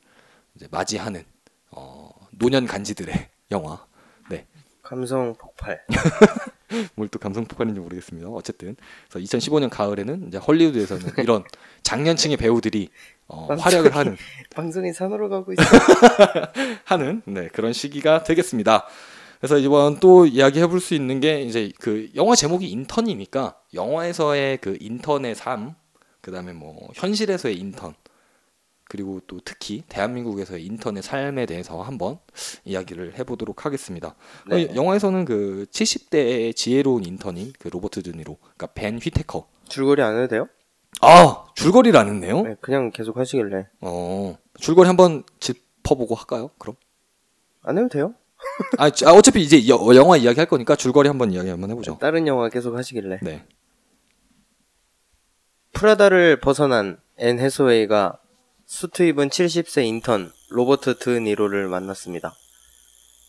이제 0.56 0.66
맞이하는 0.70 1.24
어, 1.70 2.10
노년 2.32 2.66
간지들의 2.66 3.28
영화. 3.52 3.86
네. 4.28 4.46
감성 4.82 5.34
폭발. 5.34 5.84
뭘 6.94 7.08
또 7.08 7.18
감성 7.18 7.44
폭발인지 7.44 7.80
모르겠습니다. 7.80 8.28
어쨌든 8.28 8.76
그래서 9.10 9.26
2015년 9.38 9.68
가을에는 9.70 10.28
이제 10.28 10.38
헐리우드에서는 10.38 11.12
이런 11.18 11.44
장년층의 11.82 12.36
배우들이 12.38 12.88
어, 13.28 13.54
활약을 13.54 13.94
하는 13.94 14.16
방송이 14.54 14.92
산으로 14.92 15.28
가고 15.28 15.52
있어. 15.52 15.62
하는 16.84 17.22
네, 17.24 17.48
그런 17.48 17.72
시기가 17.72 18.22
되겠습니다. 18.24 18.86
그래서 19.40 19.58
이번 19.58 19.98
또 20.00 20.26
이야기해 20.26 20.66
볼 20.68 20.80
수 20.80 20.94
있는 20.94 21.20
게 21.20 21.42
이제 21.42 21.72
그 21.80 22.08
영화 22.14 22.34
제목이 22.34 22.68
인턴이니까 22.68 23.56
영화에서의 23.74 24.58
그 24.58 24.76
인턴의 24.80 25.34
삶, 25.34 25.74
그다음에 26.20 26.52
뭐 26.52 26.88
현실에서의 26.94 27.56
인턴, 27.58 27.94
그리고 28.92 29.22
또 29.26 29.40
특히 29.42 29.82
대한민국에서의 29.88 30.66
인턴의 30.66 31.02
삶에 31.02 31.46
대해서 31.46 31.80
한번 31.80 32.18
이야기를 32.66 33.18
해보도록 33.18 33.64
하겠습니다. 33.64 34.14
네. 34.46 34.66
어, 34.66 34.74
영화에서는 34.74 35.24
그 35.24 35.64
70대의 35.70 36.54
지혜로운 36.54 37.02
인턴인 37.06 37.54
그 37.58 37.68
로버트 37.68 38.02
드니로, 38.02 38.36
그러니까 38.38 38.66
벤 38.74 38.98
휘테커. 38.98 39.48
줄거리 39.66 40.02
안 40.02 40.14
해도 40.18 40.28
돼요? 40.28 40.48
아 41.00 41.46
줄거리를 41.54 41.98
안 41.98 42.08
했네요. 42.08 42.42
네, 42.42 42.56
그냥 42.60 42.90
계속 42.90 43.16
하시길래 43.16 43.66
어 43.80 44.36
줄거리 44.60 44.86
한번 44.86 45.22
짚어보고 45.40 46.14
할까요? 46.14 46.50
그럼? 46.58 46.76
안 47.62 47.78
해도 47.78 47.88
돼요? 47.88 48.14
아, 48.76 48.90
지- 48.90 49.06
아, 49.06 49.12
어차피 49.12 49.40
이제 49.40 49.66
여- 49.70 49.94
영화 49.94 50.18
이야기 50.18 50.38
할 50.38 50.46
거니까 50.46 50.76
줄거리 50.76 51.08
한번 51.08 51.32
이야기 51.32 51.48
한번 51.48 51.70
해보죠. 51.70 51.96
다른 51.98 52.26
영화 52.26 52.50
계속 52.50 52.76
하시길래 52.76 53.20
네. 53.22 53.46
프라다를 55.72 56.40
벗어난 56.40 56.98
앤 57.16 57.38
해서웨이가 57.38 58.18
수트 58.74 59.02
입은 59.02 59.28
70세 59.28 59.84
인턴 59.84 60.32
로버트 60.48 60.98
드 60.98 61.10
니로를 61.10 61.68
만났습니다. 61.68 62.34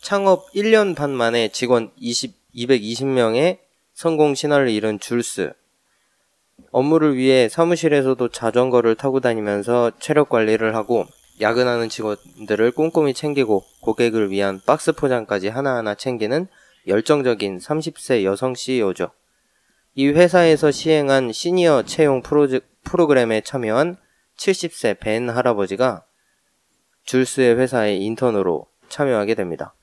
창업 0.00 0.50
1년 0.54 0.96
반 0.96 1.10
만에 1.10 1.48
직원 1.48 1.90
20, 1.96 2.34
220명의 2.54 3.58
성공 3.92 4.34
신화를 4.34 4.70
이룬 4.70 4.98
줄스. 4.98 5.52
업무를 6.70 7.18
위해 7.18 7.50
사무실에서도 7.50 8.26
자전거를 8.28 8.94
타고 8.94 9.20
다니면서 9.20 9.92
체력 10.00 10.30
관리를 10.30 10.74
하고 10.74 11.04
야근하는 11.42 11.90
직원들을 11.90 12.70
꼼꼼히 12.70 13.12
챙기고 13.12 13.64
고객을 13.82 14.30
위한 14.30 14.62
박스 14.64 14.92
포장까지 14.92 15.48
하나하나 15.48 15.94
챙기는 15.94 16.48
열정적인 16.86 17.58
30세 17.58 18.24
여성 18.24 18.54
CEO죠. 18.54 19.10
이 19.94 20.08
회사에서 20.08 20.70
시행한 20.70 21.32
시니어 21.32 21.82
채용 21.82 22.22
프로그램에 22.82 23.42
참여한 23.42 23.98
70세 24.38 24.98
벤 24.98 25.30
할아버지가 25.30 26.04
줄스의 27.04 27.58
회사에 27.58 27.96
인턴으로 27.96 28.66
참여하게 28.88 29.34
됩니다. 29.34 29.74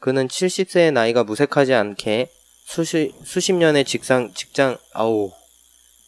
그는 0.00 0.28
70세의 0.28 0.92
나이가 0.92 1.24
무색하지 1.24 1.74
않게 1.74 2.30
수시, 2.64 3.12
수십 3.24 3.54
년의 3.54 3.84
직장, 3.84 4.32
직장, 4.34 4.76
아우, 4.92 5.32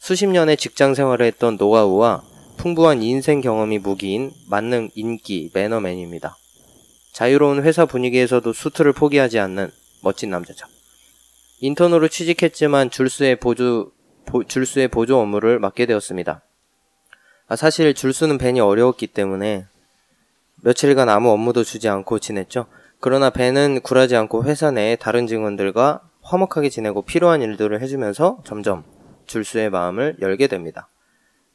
수십 0.00 0.26
년의 0.26 0.56
직장 0.56 0.94
생활을 0.94 1.26
했던 1.26 1.56
노하우와 1.56 2.22
풍부한 2.58 3.02
인생 3.02 3.40
경험이 3.40 3.78
무기인 3.78 4.30
만능 4.48 4.90
인기 4.94 5.50
매너맨입니다. 5.54 6.36
자유로운 7.12 7.62
회사 7.64 7.86
분위기에서도 7.86 8.52
수트를 8.52 8.92
포기하지 8.92 9.38
않는 9.38 9.70
멋진 10.02 10.30
남자죠. 10.30 10.66
인턴으로 11.60 12.08
취직했지만 12.08 12.90
줄수의 12.90 13.36
보조 13.36 13.92
보- 14.26 14.44
줄수의 14.44 14.88
보조 14.88 15.18
업무를 15.18 15.58
맡게 15.58 15.86
되었습니다. 15.86 16.42
아, 17.50 17.56
사실 17.56 17.94
줄수는 17.94 18.38
벤이 18.38 18.60
어려웠기 18.60 19.08
때문에 19.08 19.66
며칠간 20.62 21.08
아무 21.08 21.30
업무도 21.30 21.64
주지 21.64 21.88
않고 21.88 22.20
지냈죠. 22.20 22.66
그러나 23.00 23.30
벤은 23.30 23.80
굴하지 23.80 24.14
않고 24.14 24.44
회사 24.44 24.70
내 24.70 24.94
다른 24.94 25.26
직원들과 25.26 26.00
화목하게 26.22 26.68
지내고 26.68 27.02
필요한 27.02 27.42
일들을 27.42 27.82
해주면서 27.82 28.38
점점 28.44 28.84
줄수의 29.26 29.68
마음을 29.68 30.16
열게 30.20 30.46
됩니다. 30.46 30.88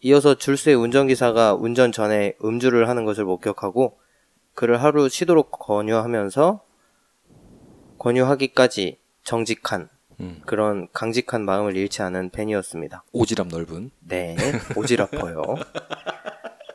이어서 0.02 0.36
줄수의 0.36 0.76
운전기사가 0.76 1.54
운전 1.54 1.94
전에 1.94 2.36
음주를 2.44 2.90
하는 2.90 3.06
것을 3.06 3.24
목격하고 3.24 3.98
그를 4.54 4.84
하루 4.84 5.08
쉬도록 5.08 5.50
권유하면서 5.52 6.60
권유하기까지 8.00 9.00
정직한 9.24 9.88
음. 10.20 10.42
그런 10.46 10.88
강직한 10.94 11.44
마음을 11.46 11.76
잃지 11.76 12.02
않은 12.02 12.30
벤이었습니다. 12.30 13.04
오지랖 13.14 13.50
넓은. 13.50 13.92
네, 14.00 14.36
오지랖퍼요. 14.76 15.66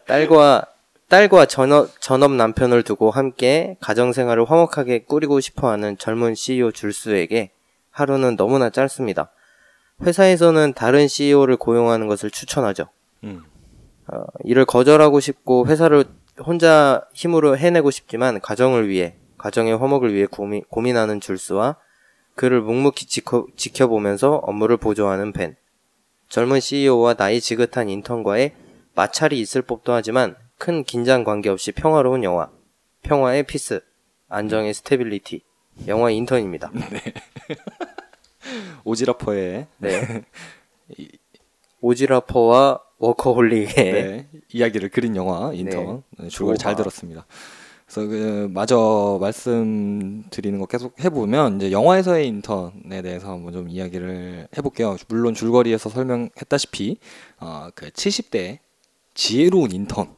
딸과 0.07 0.67
딸과 1.09 1.47
전업, 1.47 2.01
전업 2.01 2.33
남편을 2.33 2.85
두고 2.85 3.11
함께 3.11 3.77
가정생활을 3.81 4.49
화목하게 4.49 5.05
꾸리고 5.05 5.41
싶어하는 5.41 5.99
젊은 5.99 6.35
CEO 6.35 6.71
줄수에게 6.71 7.51
하루는 7.91 8.37
너무나 8.37 8.71
짧습니다. 8.71 9.33
회사에서는 10.03 10.73
다른 10.75 11.09
CEO를 11.09 11.57
고용하는 11.57 12.07
것을 12.07 12.31
추천하죠. 12.31 12.89
음. 13.25 13.43
어, 14.07 14.23
이를 14.45 14.65
거절하고 14.65 15.21
싶고 15.21 15.67
회사를 15.67 16.05
혼자 16.39 17.03
힘으로 17.13 17.57
해내고 17.57 17.91
싶지만 17.91 18.41
가정을 18.41 18.89
위해 18.89 19.17
가정의 19.37 19.77
화목을 19.77 20.15
위해 20.15 20.27
고민, 20.27 20.63
고민하는 20.71 21.21
줄스와 21.21 21.77
그를 22.41 22.63
묵묵히 22.63 23.05
지켜, 23.05 23.47
지켜 23.55 23.87
보면서 23.87 24.37
업무를 24.37 24.79
보조하는 24.79 25.35
벤. 25.35 25.57
젊은 26.31 26.59
CEO와 26.59 27.13
나이 27.13 27.39
지긋한 27.39 27.91
인턴과의 27.91 28.55
마찰이 28.95 29.39
있을 29.39 29.61
법도 29.61 29.93
하지만 29.93 30.37
큰 30.57 30.83
긴장 30.83 31.23
관계없이 31.23 31.71
평화로운 31.73 32.25
영화. 32.25 32.51
평화의 33.03 33.43
peace. 33.43 33.83
안정의 34.31 34.73
stability. 34.73 35.43
영화 35.87 36.09
인턴입니다. 36.09 36.73
오지랖퍼의 38.85 39.67
네. 39.77 40.25
오지라퍼와 41.83 42.81
워커홀릭의 42.97 43.93
네, 43.93 44.29
이야기를 44.49 44.89
그린 44.89 45.15
영화 45.15 45.53
인턴 45.53 46.05
네, 46.19 46.29
줄거리 46.29 46.57
잘. 46.57 46.75
들었습니다. 46.75 47.27
그래서 47.91 48.09
그 48.09 48.49
마저 48.55 49.19
말씀드리는 49.21 50.61
거 50.61 50.67
계속 50.67 50.95
해보면 51.01 51.57
이제 51.57 51.73
영화에서의 51.73 52.29
인턴에 52.29 53.03
대해서 53.03 53.33
한번 53.33 53.53
좀 53.53 53.69
이야기를 53.69 54.47
해볼게요. 54.57 54.97
물론 55.09 55.35
줄거리에서 55.35 55.91
설명했다시피 55.91 56.99
어, 57.41 57.69
그 57.75 57.91
70대 57.91 58.59
지혜로운 59.15 59.73
인턴이 59.73 60.15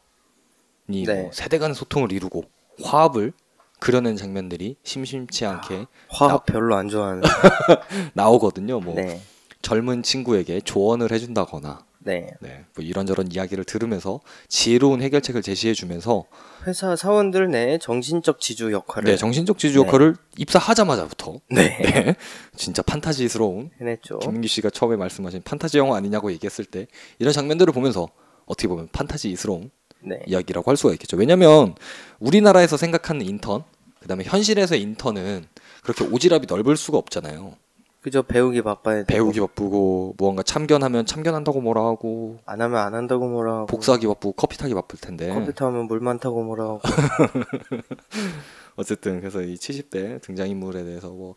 네. 1.07 1.23
뭐 1.23 1.31
세대 1.33 1.59
간 1.59 1.73
소통을 1.73 2.12
이루고 2.12 2.45
화합을 2.83 3.33
그려낸 3.81 4.17
장면들이 4.17 4.76
심심치 4.83 5.47
않게 5.47 5.87
화합 6.11 6.45
별로 6.45 6.76
안 6.76 6.91
좋아하는. 6.91 7.23
나오거든요. 8.12 8.81
뭐 8.81 8.95
네. 8.97 9.19
젊은 9.62 10.02
친구에게 10.02 10.61
조언을 10.61 11.11
해준다거나 11.11 11.87
네. 12.04 12.30
네, 12.40 12.64
뭐 12.75 12.85
이런저런 12.85 13.30
이야기를 13.30 13.64
들으면서 13.64 14.21
지혜로운 14.49 15.02
해결책을 15.02 15.42
제시해주면서 15.42 16.25
회사 16.66 16.97
사원들 16.97 17.50
내 17.50 17.78
정신적 17.78 18.40
지주 18.40 18.73
역할을 18.73 19.11
네, 19.11 19.16
정신적 19.16 19.59
지주 19.59 19.80
네. 19.80 19.87
역할을 19.87 20.16
입사하자마자부터 20.37 21.40
네. 21.50 21.76
네, 21.82 22.16
진짜 22.56 22.82
판타지스러운 22.82 23.71
해냈죠. 23.80 24.18
김민기 24.18 24.49
씨가 24.49 24.71
처음에 24.71 24.97
말씀하신 24.97 25.42
판타지 25.42 25.78
영화 25.78 25.97
아니냐고 25.97 26.32
얘기했을 26.32 26.64
때 26.64 26.87
이런 27.18 27.32
장면들을 27.32 27.73
보면서 27.73 28.09
어떻게 28.47 28.68
보면 28.68 28.88
판타지스러운 28.92 29.71
네. 30.04 30.21
이야기라고 30.26 30.71
할 30.71 30.76
수가 30.76 30.92
있겠죠. 30.94 31.16
왜냐하면 31.16 31.75
우리나라에서 32.18 32.76
생각하는 32.76 33.25
인턴, 33.25 33.62
그다음에 34.00 34.25
현실에서의 34.25 34.82
인턴은 34.82 35.47
그렇게 35.82 36.04
오지랖이 36.04 36.49
넓을 36.49 36.76
수가 36.76 36.99
없잖아요. 36.99 37.54
그저 38.02 38.23
배우기 38.23 38.62
바빠야 38.62 39.04
되고 39.04 39.06
배우기 39.06 39.40
바쁘고 39.40 40.16
무언가 40.18 40.42
참견하면 40.42 41.06
참견한다고 41.06 41.61
뭐라 41.61 41.85
하고 41.85 42.38
안 42.44 42.61
하면 42.61 42.78
안 42.80 42.94
한다고 42.94 43.28
뭐라 43.28 43.52
하고 43.59 43.66
복사하기 43.66 44.09
바쁘고 44.09 44.32
커피 44.32 44.59
타기 44.59 44.75
바쁠 44.75 44.99
텐데 44.99 45.28
컴퓨터 45.32 45.66
하면 45.66 45.87
물 45.87 46.00
많다고 46.00 46.42
뭐라 46.42 46.64
하고 46.64 46.80
어쨌든 48.75 49.21
그래서 49.21 49.40
이 49.42 49.54
70대 49.54 50.21
등장인물에 50.21 50.82
대해서 50.82 51.11
뭐 51.11 51.37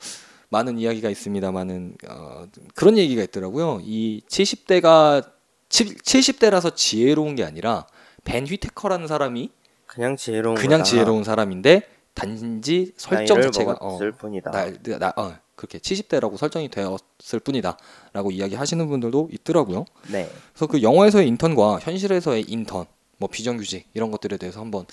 많은 0.49 0.79
이야기가 0.79 1.09
있습니다만은 1.09 1.95
어, 2.09 2.45
그런 2.73 2.97
얘기가 2.97 3.21
있더라고요. 3.23 3.81
이 3.83 4.21
70대가 4.27 5.23
70대라서 5.69 6.75
지혜로운 6.75 7.35
게 7.35 7.43
아니라 7.43 7.87
벤 8.23 8.47
휘테커라는 8.47 9.07
사람이 9.07 9.51
그냥 9.85 10.15
지혜로운 10.15 10.55
그냥 10.55 10.79
거다. 10.79 10.83
지혜로운 10.83 11.23
사람인데 11.23 11.89
단지 12.13 12.93
설정 12.97 13.41
자체가 13.41 13.77
어, 13.81 13.99
뿐이다. 14.17 14.51
나, 14.51 14.97
나, 14.97 15.13
어, 15.17 15.35
그렇게 15.55 15.79
70대라고 15.79 16.37
설정이 16.37 16.69
되었을 16.69 17.39
뿐이다라고 17.43 18.31
이야기하시는 18.31 18.87
분들도 18.87 19.29
있더라고요. 19.31 19.85
네. 20.11 20.29
그래서 20.53 20.67
그 20.67 20.81
영화에서의 20.81 21.27
인턴과 21.27 21.79
현실에서의 21.79 22.45
인턴, 22.47 22.85
뭐 23.17 23.29
비정규직 23.29 23.87
이런 23.93 24.11
것들에 24.11 24.37
대해서 24.37 24.59
한번 24.59 24.85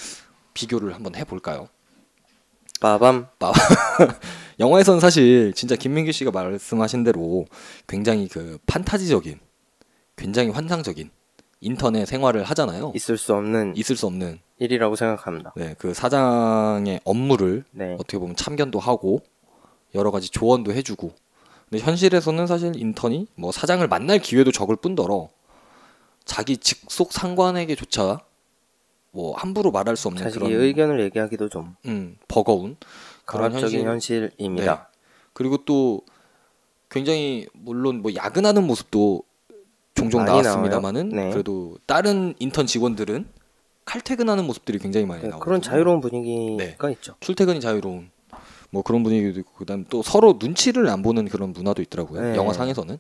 비교를 0.55 0.95
한번 0.95 1.15
해볼까요? 1.17 1.69
빠밤. 2.81 3.29
영화에서는 4.59 5.01
사실 5.01 5.53
진짜 5.55 5.77
김민규 5.77 6.13
씨가 6.13 6.31
말씀하신 6.31 7.05
대로 7.05 7.47
굉장히 7.87 8.29
그 8.29 8.59
판타지적인, 8.67 9.39
굉장히 10.17 10.51
환상적인 10.51 11.11
인턴의 11.61 12.07
생활을 12.07 12.43
하잖아요. 12.45 12.93
있을 12.95 13.17
수 13.17 13.35
없는 13.35 13.77
있을 13.77 13.97
수 13.97 14.07
없는 14.07 14.41
일이라고 14.59 14.97
생각합니다. 14.97 15.53
네, 15.57 15.75
그 15.79 15.95
사장의 15.95 17.01
업무를 17.05 17.65
네. 17.71 17.95
어떻게 17.95 18.19
보면 18.19 18.37
참견도 18.37 18.79
하고 18.79 19.23
여러 19.95 20.11
가지 20.11 20.29
조언도 20.31 20.73
해주고. 20.73 21.13
근데 21.69 21.85
현실에서는 21.85 22.47
사실 22.47 22.77
인턴이 22.77 23.29
뭐 23.35 23.53
사장을 23.53 23.87
만날 23.89 24.19
기회도 24.19 24.53
적을 24.53 24.77
뿐더러 24.77 25.31
자기 26.25 26.57
직속 26.57 27.13
상관에게조차 27.13 28.21
뭐 29.11 29.35
함부로 29.37 29.71
말할 29.71 29.97
수 29.97 30.09
없는 30.09 30.31
그런 30.31 30.51
의견을 30.51 31.01
얘기하기도 31.01 31.49
좀 31.49 31.77
음, 31.87 32.17
버거운 32.29 32.77
그런 33.25 33.53
현실. 33.53 33.85
현실입니다. 33.85 34.91
그리고 35.33 35.59
또 35.65 36.03
굉장히 36.91 37.47
물론 37.53 38.03
뭐 38.03 38.15
야근하는 38.15 38.67
모습도 38.67 39.23
종종 39.95 40.25
나왔습니다만은. 40.25 41.09
네. 41.11 41.31
그래도 41.31 41.77
다른 41.87 42.35
인턴 42.39 42.67
직원들은 42.67 43.27
칼퇴근하는 43.85 44.45
모습들이 44.47 44.79
굉장히 44.79 45.07
많이 45.07 45.23
네, 45.23 45.29
나오고 45.29 45.45
그런 45.45 45.61
자유로운 45.61 46.01
분위기가 46.01 46.91
있죠. 46.91 47.15
출퇴근이 47.21 47.61
자유로운 47.61 48.11
뭐 48.73 48.83
그런 48.83 49.03
분위기도 49.03 49.39
있고 49.41 49.53
그다음 49.53 49.85
또 49.91 50.03
서로 50.03 50.39
눈치를 50.41 50.89
안 50.89 51.03
보는 51.03 51.29
그런 51.29 51.53
문화도 51.53 51.83
있더라고요. 51.83 52.23
네. 52.23 52.37
영화상에서는 52.37 52.99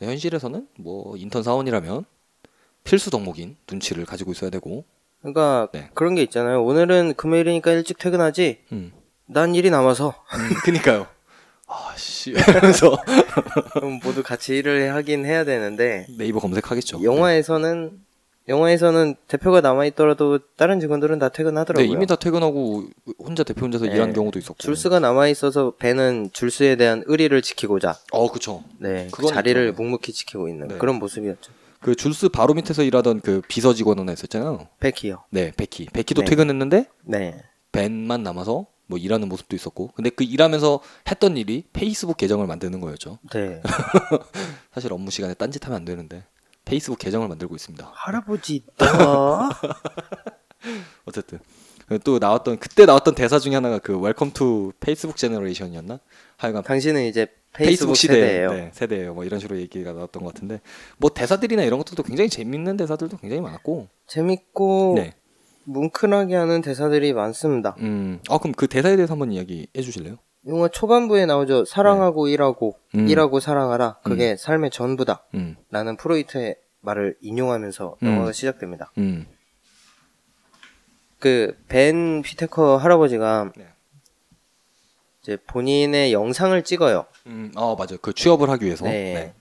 네, 0.00 0.06
현실에서는 0.06 0.66
뭐 0.80 1.16
인턴 1.16 1.42
사원이라면 1.44 2.04
필수 2.82 3.10
덕목인 3.10 3.56
눈치를 3.70 4.04
가지고 4.06 4.32
있어야 4.32 4.50
되고 4.50 4.84
그러니까 5.20 5.68
네. 5.72 5.88
그런 5.94 6.16
게 6.16 6.22
있잖아요. 6.22 6.62
오늘은 6.64 7.14
금요일이니까 7.16 7.70
일찍 7.70 7.96
퇴근하지. 7.98 8.58
음, 8.72 8.92
난 9.26 9.54
일이 9.54 9.70
남아서 9.70 10.08
음 10.08 10.54
그니까요. 10.64 11.06
아씨 11.66 12.34
하면서 12.34 12.96
모두 14.02 14.22
같이 14.22 14.56
일을 14.56 14.94
하긴 14.94 15.24
해야 15.24 15.44
되는데 15.44 16.06
네이버 16.18 16.40
검색하겠죠. 16.40 17.02
영화에서는 17.04 18.00
영화에서는 18.48 19.14
대표가 19.26 19.60
남아 19.60 19.86
있더라도 19.86 20.38
다른 20.56 20.78
직원들은 20.80 21.18
다 21.18 21.30
네, 21.30 21.36
퇴근하더라고요. 21.36 21.90
이미 21.90 22.06
다 22.06 22.16
퇴근하고 22.16 22.84
혼자 23.18 23.42
대표 23.42 23.64
혼자서 23.64 23.86
네. 23.86 23.94
일하는 23.94 24.12
경우도 24.12 24.38
있었고. 24.38 24.58
줄스가 24.58 25.00
남아 25.00 25.28
있어서 25.28 25.72
배는 25.76 26.30
줄스에 26.32 26.76
대한 26.76 27.02
의리를 27.06 27.40
지키고자 27.40 27.96
어, 28.12 28.30
그쵸. 28.30 28.62
네, 28.78 29.08
그 29.12 29.26
자리를 29.26 29.68
있죠. 29.70 29.82
묵묵히 29.82 30.12
지키고 30.12 30.48
있는 30.48 30.68
네. 30.68 30.78
그런 30.78 30.96
모습이었죠. 30.96 31.52
그 31.80 31.94
줄스 31.94 32.28
바로 32.30 32.54
밑에서 32.54 32.82
일하던 32.82 33.20
그 33.20 33.42
비서 33.48 33.74
직원 33.74 33.98
하나 33.98 34.12
있었잖아요. 34.12 34.68
베키요. 34.80 35.24
네, 35.30 35.52
베키. 35.56 35.86
베키도 35.86 36.22
네. 36.22 36.30
퇴근했는데 36.30 36.86
네. 37.04 37.42
벤만 37.72 38.22
남아서 38.22 38.66
뭐 38.86 38.98
일하는 38.98 39.28
모습도 39.28 39.56
있었고. 39.56 39.90
근데 39.94 40.10
그 40.10 40.24
일하면서 40.24 40.80
했던 41.10 41.36
일이 41.36 41.64
페이스북 41.72 42.16
계정을 42.18 42.46
만드는 42.46 42.80
거였죠. 42.80 43.18
네. 43.32 43.62
사실 44.72 44.92
업무 44.92 45.10
시간에 45.10 45.34
딴짓하면 45.34 45.76
안 45.76 45.84
되는데 45.84 46.24
페이스북 46.64 46.98
계정을 46.98 47.28
만들고 47.28 47.54
있습니다. 47.54 47.92
할아버지 47.94 48.64
너 48.78 49.50
어쨌든 51.04 51.38
또 52.02 52.18
나왔던 52.18 52.58
그때 52.58 52.86
나왔던 52.86 53.14
대사 53.14 53.38
중에 53.38 53.54
하나가 53.54 53.78
그 53.78 53.98
Welcome 53.98 54.32
to 54.32 54.72
Facebook 54.80 55.16
Generation이었나? 55.16 56.00
하여간 56.38 56.62
당신은 56.62 57.04
이제 57.04 57.26
페이스북, 57.52 57.66
페이스북 57.66 57.96
시대 57.96 58.14
세대예요. 58.14 58.52
네, 58.52 58.70
세대예요. 58.72 59.14
뭐 59.14 59.24
이런 59.24 59.38
식으로 59.38 59.58
얘기가 59.60 59.92
나왔던 59.92 60.24
것 60.24 60.34
같은데 60.34 60.60
뭐 60.98 61.10
대사들이나 61.10 61.62
이런 61.62 61.78
것들도 61.78 62.02
굉장히 62.02 62.30
재밌는 62.30 62.76
대사들도 62.76 63.18
굉장히 63.18 63.42
많았고. 63.42 63.88
재밌고 64.06 64.94
네. 64.96 65.14
뭉클하게 65.64 66.34
하는 66.34 66.62
대사들이 66.62 67.12
많습니다. 67.12 67.76
음. 67.78 68.20
아 68.28 68.38
그럼 68.38 68.54
그 68.54 68.66
대사에 68.66 68.96
대해서 68.96 69.12
한번 69.12 69.32
이야기해 69.32 69.82
주실래요? 69.82 70.16
영화 70.46 70.68
초반부에 70.68 71.26
나오죠. 71.26 71.64
사랑하고 71.64 72.28
일하고 72.28 72.76
네. 72.92 73.00
음. 73.00 73.08
일하고 73.08 73.40
사랑하라. 73.40 73.98
그게 74.02 74.36
삶의 74.36 74.70
전부다. 74.70 75.24
음. 75.34 75.56
라는 75.70 75.96
프로이트의 75.96 76.56
말을 76.80 77.16
인용하면서 77.20 77.96
음. 78.02 78.06
영화가 78.06 78.32
시작됩니다. 78.32 78.92
음. 78.98 79.26
그벤 81.18 82.22
피테커 82.22 82.76
할아버지가 82.76 83.52
네. 83.56 83.66
이제 85.22 85.38
본인의 85.46 86.12
영상을 86.12 86.62
찍어요. 86.62 87.06
음. 87.26 87.50
어 87.56 87.74
맞아요. 87.76 87.96
그 88.02 88.12
취업을 88.12 88.50
하기 88.50 88.66
위해서. 88.66 88.84
네. 88.84 89.32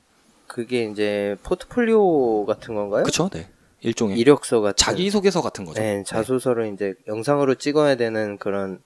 그게 0.48 0.86
이제 0.86 1.36
포트폴리오 1.44 2.46
같은 2.46 2.76
건가요? 2.76 3.04
그쵸. 3.04 3.30
네. 3.30 3.50
일종의 3.82 4.18
이력서 4.18 4.62
같은 4.62 4.76
자기 4.78 5.10
소개서 5.10 5.42
같은 5.42 5.66
거죠. 5.66 5.82
네, 5.82 6.04
자소서를 6.06 6.74
이제 6.74 6.94
영상으로 7.08 7.56
찍어야 7.56 7.96
되는 7.96 8.38
그런 8.38 8.82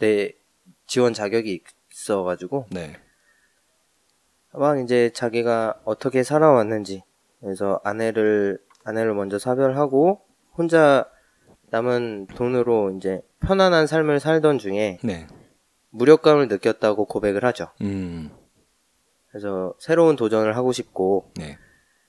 내 0.00 0.32
지원 0.92 1.14
자격이 1.14 1.62
있어가지고 1.90 2.66
네. 2.68 2.92
막 4.52 4.78
이제 4.78 5.08
자기가 5.08 5.80
어떻게 5.86 6.22
살아왔는지 6.22 7.02
그래서 7.40 7.80
아내를 7.82 8.58
아내를 8.84 9.14
먼저 9.14 9.38
사별하고 9.38 10.20
혼자 10.52 11.08
남은 11.70 12.26
돈으로 12.26 12.94
이제 12.98 13.22
편안한 13.40 13.86
삶을 13.86 14.20
살던 14.20 14.58
중에 14.58 14.98
네. 15.02 15.26
무력감을 15.92 16.48
느꼈다고 16.48 17.06
고백을 17.06 17.42
하죠. 17.46 17.70
음. 17.80 18.30
그래서 19.30 19.72
새로운 19.78 20.14
도전을 20.14 20.56
하고 20.56 20.72
싶고 20.72 21.32
네. 21.36 21.56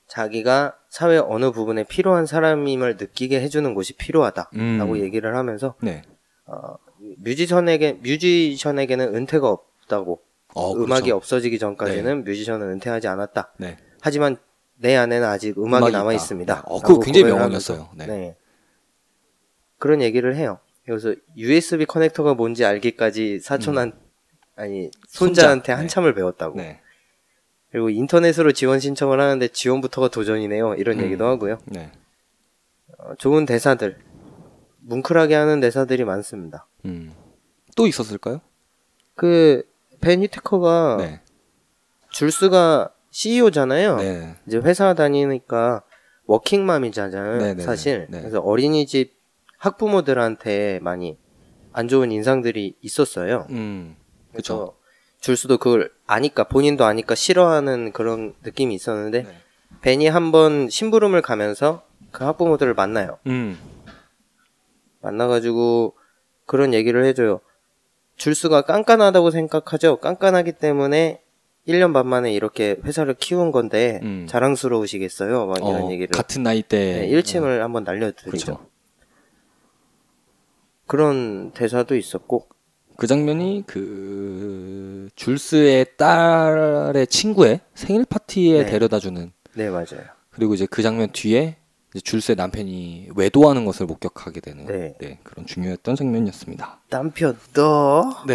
자기가 0.08 0.78
사회 0.90 1.20
어느 1.20 1.52
부분에 1.52 1.86
필요한 1.86 2.26
사람임을 2.26 2.98
느끼게 2.98 3.40
해주는 3.40 3.74
곳이 3.76 3.96
필요하다라고 3.96 4.92
음. 4.92 4.98
얘기를 4.98 5.38
하면서 5.38 5.76
네. 5.82 6.02
어, 6.48 6.76
뮤지션에게 7.20 8.00
뮤지션에게는 8.02 9.16
은퇴가 9.16 9.50
없다고 9.50 10.22
어, 10.56 10.74
음악이 10.74 11.04
그렇죠. 11.04 11.16
없어지기 11.18 11.60
전까지는 11.60 12.24
뮤지션은 12.24 12.70
은퇴하지 12.74 13.08
않았다. 13.08 13.54
네. 13.58 13.78
하지만 14.02 14.38
내 14.76 14.96
안에는 14.96 15.28
아직 15.28 15.58
음악이, 15.58 15.84
음악이 15.84 15.92
남아. 15.94 16.14
있습니다. 16.14 16.56
네. 16.56 16.62
어, 16.66 16.78
그거 16.80 16.94
라고 16.94 17.00
굉장히 17.02 17.26
명언이었어요. 17.28 17.90
네. 17.96 18.06
네. 18.06 18.36
그런 19.80 20.02
얘기를 20.02 20.36
해요. 20.36 20.60
그래서 20.86 21.16
USB 21.38 21.86
커넥터가 21.86 22.34
뭔지 22.34 22.66
알기까지 22.66 23.40
사촌한 23.40 23.94
아니 24.56 24.92
손자한테 25.08 25.64
손자. 25.64 25.74
네. 25.74 25.78
한참을 25.80 26.14
배웠다고. 26.14 26.58
네. 26.58 26.80
그리고 27.72 27.90
인터넷으로 27.90 28.52
지원 28.52 28.80
신청을 28.80 29.20
하는데 29.20 29.48
지원부터가 29.48 30.10
도전이네요. 30.10 30.76
이런 30.76 31.00
음. 31.00 31.06
얘기도 31.06 31.26
하고요. 31.26 31.58
네. 31.66 31.92
어, 33.00 33.16
좋은 33.16 33.46
대사들, 33.46 33.98
뭉클하게 34.86 35.36
하는 35.36 35.60
대사들이 35.60 36.04
많습니다. 36.06 36.68
음. 36.86 37.14
또 37.76 37.88
있었을까요? 37.88 38.42
그 39.16 39.64
벤 40.04 40.22
히테커가 40.22 40.98
네. 41.00 41.22
줄스가 42.12 42.92
CEO잖아요. 43.10 43.96
네. 43.98 44.36
이제 44.46 44.58
회사 44.58 44.94
다니니까 44.94 45.82
워킹맘이잖아요. 46.26 47.38
네네네. 47.38 47.64
사실. 47.64 48.08
네. 48.10 48.20
그래서 48.20 48.40
어린이집 48.42 49.14
학부모들한테 49.60 50.80
많이 50.82 51.18
안 51.72 51.88
좋은 51.88 52.12
인상들이 52.12 52.76
있었어요. 52.82 53.48
음. 53.52 53.96
그래서 54.34 54.56
그렇죠. 54.58 54.78
줄스도 55.22 55.58
그걸 55.58 55.90
아니까 56.06 56.44
본인도 56.44 56.84
아니까 56.84 57.16
싫어하는 57.16 57.94
그런 57.94 58.34
느낌이 58.44 58.76
있었는데 58.76 59.24
네. 59.24 59.38
벤이 59.82 60.08
한번 60.10 60.70
심부름을 60.70 61.22
가면서 61.22 61.86
그 62.12 62.26
학부모들을 62.26 62.74
만나요. 62.74 63.20
음. 63.28 63.58
만나가지고 65.04 65.94
그런 66.46 66.74
얘기를 66.74 67.06
해줘요. 67.06 67.42
줄스가 68.16 68.62
깐깐하다고 68.62 69.32
생각하죠. 69.32 69.98
깐깐하기 69.98 70.54
때문에 70.54 71.22
1년 71.68 71.94
반 71.94 72.08
만에 72.08 72.34
이렇게 72.34 72.78
회사를 72.84 73.14
키운 73.16 73.52
건데 73.52 74.00
음. 74.04 74.26
자랑스러우시겠어요. 74.28 75.46
막 75.46 75.58
이런 75.58 75.84
어, 75.84 75.92
얘기를 75.92 76.10
같은 76.10 76.44
나이 76.44 76.62
때 76.62 77.00
네, 77.02 77.08
일침을 77.08 77.64
한번 77.64 77.84
날려드리죠. 77.84 78.30
그렇죠. 78.30 78.66
그런 80.86 81.52
대사도 81.52 81.96
있었고 81.96 82.48
그 82.98 83.08
장면이 83.08 83.64
그 83.66 85.10
줄스의 85.16 85.98
딸의 85.98 87.08
친구의 87.08 87.62
생일 87.74 88.06
파티에 88.06 88.66
네. 88.66 88.70
데려다 88.70 89.00
주는 89.00 89.32
네 89.54 89.70
맞아요. 89.70 90.04
그리고 90.30 90.54
이제 90.54 90.66
그 90.70 90.82
장면 90.82 91.10
뒤에 91.12 91.58
줄스의 92.02 92.36
남편이 92.36 93.10
외도하는 93.16 93.66
것을 93.66 93.86
목격하게 93.86 94.42
되는 94.42 94.66
네. 94.66 94.96
네, 95.00 95.20
그런 95.24 95.46
중요했던 95.46 95.96
장면이었습니다. 95.96 96.80
남편 96.90 97.38
너 97.54 98.04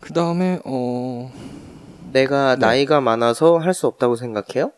그 0.00 0.12
다음에 0.12 0.60
어 0.64 1.32
내가 2.12 2.54
네. 2.56 2.60
나이가 2.66 3.00
많아서 3.00 3.58
할 3.58 3.74
수 3.74 3.86
없다고 3.86 4.16
생각해요? 4.16 4.72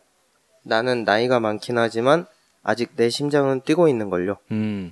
나는 0.63 1.03
나이가 1.05 1.39
많긴 1.39 1.77
하지만 1.77 2.25
아직 2.63 2.91
내 2.95 3.09
심장은 3.09 3.61
뛰고 3.61 3.87
있는 3.87 4.09
걸요. 4.09 4.37
음, 4.51 4.91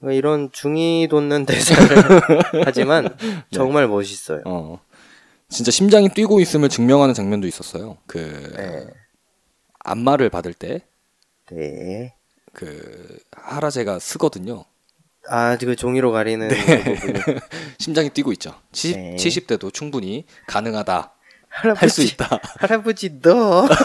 뭐 0.00 0.10
이런 0.12 0.50
중이 0.52 1.08
돋는 1.08 1.46
대사를 1.46 1.96
하지만 2.64 3.08
정말 3.52 3.86
멋있어요. 3.88 4.42
어 4.44 4.80
진짜 5.48 5.70
심장이 5.70 6.08
뛰고 6.08 6.40
있음을 6.40 6.68
증명하는 6.68 7.14
장면도 7.14 7.46
있었어요. 7.46 7.98
그 8.06 8.18
네. 8.56 8.86
안마를 9.86 10.28
받을 10.30 10.52
때그 10.52 10.84
네. 11.50 12.14
하라제가 13.32 13.98
쓰거든요. 13.98 14.64
아, 15.28 15.56
그 15.58 15.74
종이로 15.76 16.12
가리는 16.12 16.48
그 16.48 16.54
부분이. 16.84 17.38
심장이 17.78 18.10
뛰고 18.10 18.32
있죠. 18.32 18.54
70, 18.72 18.96
네. 18.96 19.16
70대도 19.16 19.72
충분히 19.72 20.24
가능하다. 20.46 21.12
할 21.48 21.88
수 21.88 22.02
있다. 22.02 22.38
할아버지 22.58 23.20
너. 23.20 23.66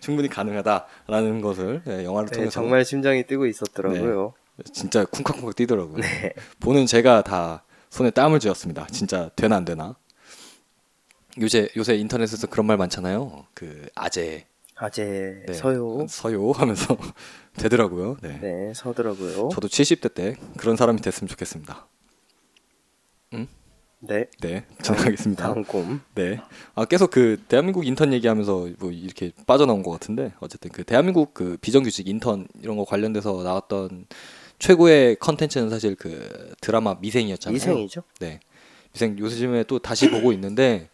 충분히 0.00 0.28
가능하다라는 0.28 1.40
것을 1.40 1.82
네, 1.84 2.04
영화를 2.04 2.28
네, 2.28 2.34
통해서 2.36 2.50
정말 2.50 2.84
심장이 2.84 3.24
뛰고 3.26 3.46
있었더라고요. 3.46 4.34
진짜 4.72 5.04
쿵쾅쿵쾅 5.04 5.52
뛰더라고요. 5.54 5.98
네. 6.02 6.34
보는 6.60 6.86
제가 6.86 7.22
다 7.22 7.64
손에 7.90 8.10
땀을 8.10 8.40
쥐었습니다. 8.40 8.86
진짜 8.90 9.30
되나 9.36 9.56
안 9.56 9.64
되나. 9.64 9.96
요새 11.40 11.68
요새 11.76 11.96
인터넷에서 11.96 12.46
그런 12.46 12.66
말 12.66 12.76
많잖아요. 12.76 13.46
그 13.54 13.88
아재 13.94 14.46
아재 14.76 15.44
네, 15.46 15.52
서요. 15.52 16.06
서요 16.08 16.52
하면서 16.52 16.96
되더라고요. 17.56 18.16
네. 18.22 18.38
네, 18.40 18.72
서더라고요. 18.74 19.48
저도 19.52 19.68
70대 19.68 20.14
때 20.14 20.36
그런 20.56 20.76
사람이 20.76 21.00
됐으면 21.00 21.28
좋겠습니다. 21.28 21.86
네. 24.04 24.26
네, 24.40 24.64
전하겠습니다. 24.82 25.44
다음 25.44 25.62
꼼. 25.62 26.00
네. 26.16 26.40
아 26.74 26.84
계속 26.84 27.12
그 27.12 27.40
대한민국 27.46 27.86
인턴 27.86 28.12
얘기하면서 28.12 28.70
뭐 28.80 28.90
이렇게 28.90 29.30
빠져나온 29.46 29.84
것 29.84 29.92
같은데 29.92 30.32
어쨌든 30.40 30.72
그 30.72 30.82
대한민국 30.82 31.34
그 31.34 31.56
비정규직 31.60 32.08
인턴 32.08 32.48
이런 32.60 32.76
거 32.76 32.84
관련돼서 32.84 33.44
나왔던 33.44 34.06
최고의 34.58 35.16
컨텐츠는 35.20 35.70
사실 35.70 35.94
그 35.94 36.52
드라마 36.60 36.96
미생이었잖아요. 37.00 37.56
이생이죠? 37.56 38.02
네. 38.18 38.40
미생 38.92 39.16
요즘에 39.20 39.64
또 39.64 39.78
다시 39.78 40.10
보고 40.10 40.32
있는데 40.32 40.88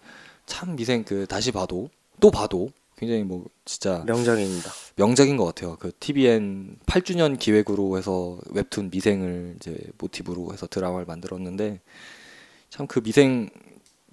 참 0.49 0.75
미생 0.77 1.05
그 1.05 1.27
다시 1.27 1.53
봐도 1.53 1.91
또 2.21 2.31
봐도 2.31 2.71
굉장히 2.97 3.23
뭐 3.23 3.45
진짜 3.65 4.03
명작입니다. 4.07 4.73
명작인 4.97 5.37
것 5.37 5.45
같아요. 5.45 5.77
그 5.79 5.93
TVN 6.01 6.79
8주년 6.87 7.39
기획으로 7.39 7.97
해서 7.97 8.39
웹툰 8.51 8.91
미생을 8.91 9.55
이제 9.57 9.79
모티브로 9.99 10.53
해서 10.53 10.67
드라마를 10.67 11.07
만들었는데 11.07 11.81
참 12.71 12.87
그 12.89 13.01
미생 13.01 13.51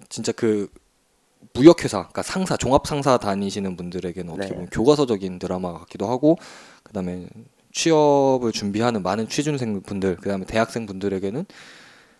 진짜 0.08 0.30
그 0.30 0.68
무역회사, 1.52 1.98
그러니까 1.98 2.22
상사, 2.22 2.56
종합 2.56 2.86
상사 2.86 3.18
다니시는 3.18 3.76
분들에게는 3.76 4.32
어떻게 4.32 4.48
네. 4.48 4.54
보면 4.54 4.70
교과서적인 4.70 5.38
드라마 5.38 5.72
같기도 5.80 6.06
하고 6.08 6.38
그다음에 6.82 7.28
취업을 7.72 8.52
준비하는 8.52 9.02
많은 9.02 9.28
취준생 9.28 9.82
분들, 9.82 10.16
그다음에 10.16 10.44
대학생 10.46 10.86
분들에게는 10.86 11.44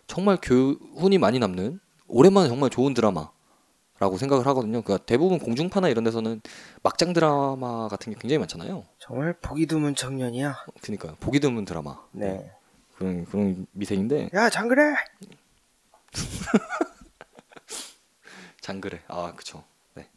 정말 0.07 0.37
교훈이 0.41 1.17
많이 1.17 1.39
남는 1.39 1.79
오랜만에 2.07 2.47
정말 2.49 2.69
좋은 2.69 2.93
드라마 2.93 3.29
라고 3.99 4.17
생각을 4.17 4.45
하거든요. 4.47 4.81
그러니까 4.81 5.03
대부분 5.05 5.39
공중파나 5.39 5.89
이런 5.89 6.03
데서는 6.03 6.41
막장 6.83 7.13
드라마 7.13 7.87
같은 7.87 8.13
게 8.13 8.19
굉장히 8.19 8.39
많잖아요. 8.39 8.85
정말 8.99 9.33
보기 9.41 9.65
드문 9.65 9.95
청년이야. 9.95 10.55
그러니까 10.81 11.15
보기 11.19 11.39
드문 11.39 11.65
드라마. 11.65 11.99
네. 12.11 12.51
그런 12.95 13.25
그런 13.25 13.65
미생인데 13.71 14.29
야, 14.33 14.49
장그래. 14.49 14.95
장그래. 18.61 19.01
아, 19.07 19.33
그쵸. 19.35 19.63
네. 19.95 20.07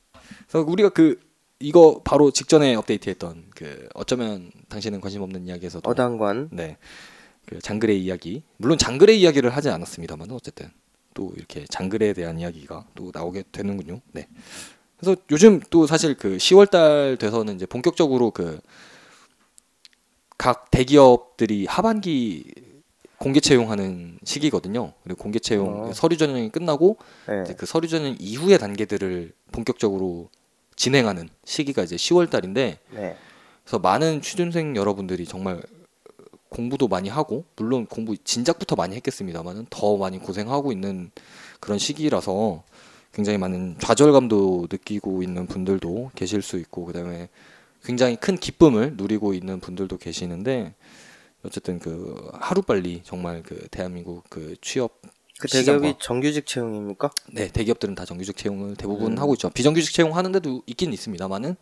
그래서 0.49 0.69
우리가 0.69 0.91
그 0.91 1.21
이거 1.59 2.01
바로 2.05 2.31
직전에 2.31 2.75
업데이트했던 2.75 3.51
그 3.55 3.89
어쩌면 3.95 4.51
당신은 4.69 5.01
관심 5.01 5.23
없는 5.23 5.47
이야기에서도 5.47 5.89
어당관. 5.89 6.49
네. 6.53 6.77
그 7.47 7.59
장그레 7.61 7.95
이야기. 7.95 8.45
물론 8.57 8.79
장그레 8.79 9.15
이야기를 9.15 9.51
하지 9.51 9.71
않았습니다만 9.71 10.31
어쨌든 10.31 10.71
또 11.21 11.33
이렇게 11.37 11.67
장그레에 11.69 12.15
대한 12.15 12.39
이야기가 12.39 12.87
또 12.95 13.11
나오게 13.13 13.45
되는군요. 13.53 14.01
네. 14.13 14.27
그래서 14.97 15.21
요즘 15.31 15.61
또 15.69 15.87
사실 15.87 16.15
그 16.15 16.39
10월 16.39 16.71
달 16.71 17.19
돼서는 17.19 17.57
이제 17.57 17.67
본격적으로 17.67 18.31
그 18.31 18.61
각 20.41 20.71
대기업들이 20.71 21.67
하반기 21.67 22.45
공개 23.19 23.41
채용하는 23.41 24.19
시기거든요. 24.25 24.95
그리고 25.05 25.23
공개 25.23 25.39
채용 25.39 25.91
어. 25.91 25.93
서류 25.93 26.17
전형이 26.17 26.49
끝나고 26.49 26.97
네. 27.29 27.43
이제 27.45 27.53
그 27.53 27.67
서류 27.67 27.89
전형 27.89 28.17
이후의 28.19 28.59
단계들을 28.59 29.33
본격적으로 29.53 30.31
진행하는 30.77 31.29
시기가 31.45 31.83
이제 31.83 31.97
10월 31.97 32.31
달인데 32.31 32.79
네. 32.91 33.17
그래서 33.65 33.79
많은 33.81 34.23
취준생 34.23 34.77
여러분들이 34.77 35.27
정말 35.27 35.63
공부도 36.51 36.89
많이 36.89 37.09
하고 37.09 37.45
물론 37.57 37.87
공부 37.87 38.17
진작부터 38.17 38.77
많이 38.77 38.95
했겠습니다만은 38.97 39.67
더 39.71 39.97
많이 39.97 40.19
고생하고 40.19 40.73
있는 40.73 41.11
그런 41.61 41.79
시기라서 41.79 42.63
굉장히 43.13 43.39
많은 43.39 43.77
좌절감도 43.81 44.69
느끼고 44.71 45.23
있는 45.23 45.47
분들도 45.47 46.11
계실 46.15 46.43
수 46.43 46.59
있고 46.59 46.85
그다음에 46.85 47.29
굉장히 47.83 48.17
큰 48.17 48.37
기쁨을 48.37 48.95
누리고 48.97 49.33
있는 49.33 49.59
분들도 49.61 49.97
계시는데 49.97 50.75
어쨌든 51.43 51.79
그 51.79 52.31
하루 52.35 52.63
빨리 52.63 53.01
정말 53.05 53.43
그 53.43 53.67
대한민국 53.71 54.25
그 54.29 54.57
취업 54.61 55.01
그 55.39 55.49
대기업이 55.49 55.95
정규직 55.99 56.47
채용입니까? 56.47 57.11
네, 57.33 57.49
대기업들은 57.49 57.95
다 57.95 58.05
정규직 58.05 58.37
채용을 58.37 58.77
대부분 58.77 59.13
음. 59.13 59.19
하고 59.19 59.33
있죠. 59.35 59.49
비정규직 59.49 59.95
채용 59.95 60.15
하는 60.15 60.33
데도 60.33 60.63
있긴 60.67 60.93
있습니다만은 60.93 61.57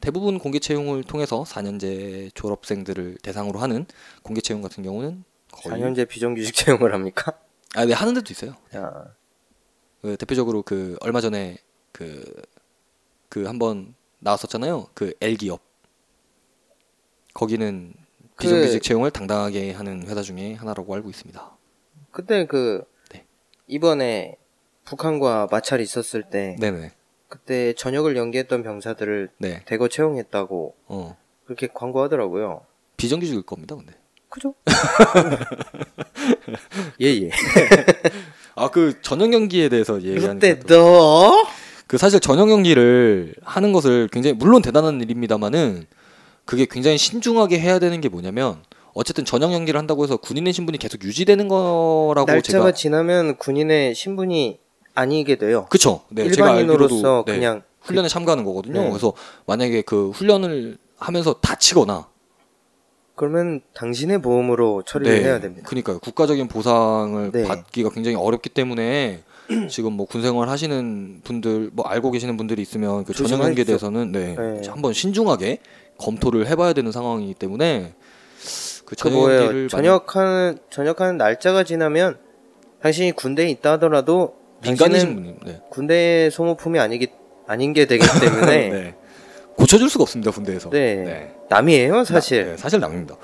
대부분 0.00 0.38
공개 0.38 0.58
채용을 0.58 1.04
통해서 1.04 1.42
4년제 1.44 2.34
졸업생들을 2.34 3.18
대상으로 3.22 3.58
하는 3.58 3.86
공개 4.22 4.40
채용 4.40 4.62
같은 4.62 4.82
경우는 4.82 5.24
거의 5.52 5.80
4년제 5.80 6.08
비정규직 6.08 6.54
채용을 6.54 6.94
합니까? 6.94 7.38
아, 7.74 7.84
네, 7.84 7.92
하는 7.92 8.14
데도 8.14 8.26
있어요. 8.32 8.56
야, 8.74 9.14
그 10.02 10.16
대표적으로 10.16 10.62
그 10.62 10.96
얼마 11.00 11.20
전에 11.20 11.58
그 11.92 12.22
그 13.28 13.44
한번 13.46 13.94
나왔었잖아요. 14.18 14.88
그 14.92 15.14
L 15.20 15.36
기업. 15.36 15.60
거기는 17.32 17.94
그- 18.34 18.42
비정규직 18.42 18.82
채용을 18.82 19.12
당당하게 19.12 19.70
하는 19.72 20.04
회사 20.08 20.20
중에 20.22 20.54
하나라고 20.54 20.92
알고 20.96 21.08
있습니다. 21.10 21.56
그때 22.10 22.44
그 22.46 22.82
네. 23.10 23.24
이번에 23.68 24.36
북한과 24.84 25.46
마찰이 25.50 25.84
있었을 25.84 26.28
때 26.28 26.56
네, 26.58 26.72
네. 26.72 26.90
그때 27.30 27.72
전역을 27.74 28.16
연기했던 28.16 28.62
병사들을 28.64 29.30
네. 29.38 29.62
대거 29.64 29.88
채용했다고 29.88 30.74
어. 30.88 31.16
그렇게 31.46 31.68
광고하더라고요. 31.72 32.62
비정규직일 32.96 33.42
겁니다, 33.42 33.76
근데. 33.76 33.92
그죠? 34.28 34.54
예 37.00 37.06
예. 37.06 37.30
아, 38.56 38.68
그 38.70 39.00
전형 39.00 39.32
연기에 39.32 39.68
대해서 39.68 40.02
얘기하니까 40.02 40.34
그때 40.34 40.58
또- 40.60 40.74
너그 41.86 41.98
사실 41.98 42.20
전형 42.20 42.50
연기를 42.50 43.34
하는 43.42 43.72
것을 43.72 44.08
굉장히 44.12 44.34
물론 44.34 44.60
대단한 44.60 45.00
일입니다만은 45.00 45.86
그게 46.44 46.66
굉장히 46.68 46.98
신중하게 46.98 47.58
해야 47.60 47.78
되는 47.78 48.00
게 48.00 48.08
뭐냐면 48.08 48.62
어쨌든 48.92 49.24
전형 49.24 49.52
연기를 49.52 49.78
한다고 49.78 50.02
해서 50.02 50.16
군인의 50.16 50.52
신분이 50.52 50.78
계속 50.78 51.04
유지되는 51.04 51.46
거라고 51.48 52.26
날짜가 52.26 52.40
제가 52.42 52.72
지나면 52.72 53.36
군인의 53.36 53.94
신분이 53.94 54.58
아니게 54.94 55.36
돼요. 55.36 55.66
그쵸 55.70 56.02
네, 56.08 56.24
일반인으로서 56.24 56.94
알기로도 56.94 57.24
네, 57.26 57.34
그냥 57.34 57.62
훈련에 57.80 58.08
참가하는 58.08 58.44
거거든요 58.44 58.82
네. 58.82 58.88
그래서 58.88 59.12
만약에 59.46 59.82
그 59.82 60.10
훈련을 60.10 60.78
하면서 60.98 61.34
다치거나 61.34 62.08
그러면 63.14 63.60
당신의 63.74 64.22
보험으로 64.22 64.82
처리를 64.82 65.22
해야 65.22 65.40
됩니다. 65.40 65.68
그러니까요 65.68 65.98
국가적인 65.98 66.48
보상을 66.48 67.30
네. 67.32 67.44
받기가 67.44 67.90
굉장히 67.90 68.16
어렵기 68.16 68.48
때문에 68.48 69.22
지금 69.68 69.92
뭐 69.94 70.06
군생활 70.06 70.48
하시는 70.48 71.20
분들 71.24 71.70
뭐 71.72 71.84
알고 71.86 72.12
계시는 72.12 72.36
분들이 72.36 72.62
있으면 72.62 73.04
그 73.04 73.12
전형 73.12 73.42
연기에 73.42 73.64
조심하십시오. 73.64 73.64
대해서는 73.64 74.12
네, 74.12 74.36
네. 74.36 74.68
한번 74.68 74.92
신중하게 74.92 75.58
검토를 75.98 76.46
해봐야 76.46 76.72
되는 76.72 76.92
상황이기 76.92 77.34
때문에 77.34 77.94
그 78.86 78.96
그? 78.96 79.08
연기를 79.10 79.68
전역하는 79.68 80.58
전역하는 80.70 81.16
날짜가 81.16 81.64
지나면 81.64 82.18
당신이 82.80 83.12
군대에 83.12 83.50
있다 83.50 83.72
하더라도 83.72 84.39
분이 84.62 85.34
네. 85.44 85.60
군대의 85.70 86.30
소모품이 86.30 86.78
아니기 86.78 87.08
아닌 87.46 87.72
게 87.72 87.86
되기 87.86 88.04
때문에 88.20 88.46
네. 88.70 88.94
고쳐줄 89.56 89.90
수가 89.90 90.02
없습니다 90.02 90.30
군대에서. 90.30 90.70
네. 90.70 91.34
남이에요 91.48 92.04
사실. 92.04 92.46
네, 92.46 92.56
사실 92.56 92.80
남입니다. 92.80 93.16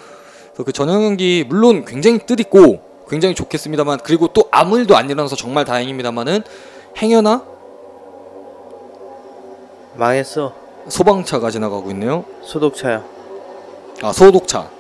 그래서 0.52 0.64
그 0.64 0.72
전형 0.72 1.04
연기 1.04 1.44
물론 1.48 1.84
굉장히 1.84 2.18
뜻있고 2.18 2.80
굉장히 3.08 3.34
좋겠습니다만 3.34 4.00
그리고 4.02 4.28
또 4.28 4.48
아무 4.50 4.78
일도 4.78 4.96
안 4.96 5.08
일어나서 5.08 5.36
정말 5.36 5.64
다행입니다만은 5.64 6.42
행여나 6.98 7.44
망했어. 9.94 10.54
소방차가 10.88 11.50
지나가고 11.50 11.90
있네요. 11.90 12.24
소독차야. 12.42 13.04
아 14.02 14.12
소독차. 14.12 14.75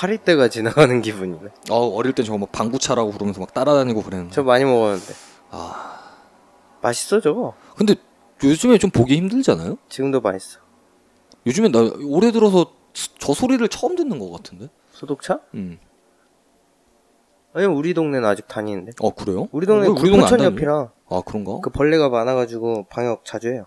파리떼가 0.00 0.48
지나가는 0.48 1.02
기분이네. 1.02 1.50
어 1.70 1.76
어릴 1.94 2.14
때 2.14 2.22
저거 2.22 2.38
막 2.38 2.50
방구차라고 2.52 3.10
부르면서 3.10 3.40
막 3.40 3.52
따라다니고 3.52 4.02
그랬는데. 4.02 4.34
저 4.34 4.42
많이 4.42 4.64
먹었는데. 4.64 5.12
아 5.50 6.00
맛있어 6.80 7.20
저거. 7.20 7.52
근데 7.76 7.94
요즘에 8.42 8.78
좀 8.78 8.88
보기 8.90 9.14
힘들잖아요. 9.16 9.76
지금도 9.90 10.22
맛있어. 10.22 10.60
요즘에 11.46 11.68
나 11.68 11.80
올해 12.06 12.32
들어서 12.32 12.72
저 13.18 13.34
소리를 13.34 13.66
처음 13.68 13.94
듣는 13.94 14.18
것 14.18 14.30
같은데. 14.30 14.68
소독차? 14.92 15.40
음. 15.54 15.78
아니 17.52 17.66
우리 17.66 17.92
동네는 17.92 18.26
아직 18.26 18.48
다니는데. 18.48 18.92
어 19.02 19.10
그래요? 19.10 19.48
우리 19.52 19.66
동네 19.66 19.86
안 19.86 19.94
다니냐? 19.94 20.44
옆이라 20.46 20.92
아 21.10 21.22
그런가? 21.26 21.60
그 21.60 21.68
벌레가 21.68 22.08
많아가지고 22.08 22.86
방역 22.88 23.26
자주 23.26 23.48
해요. 23.52 23.66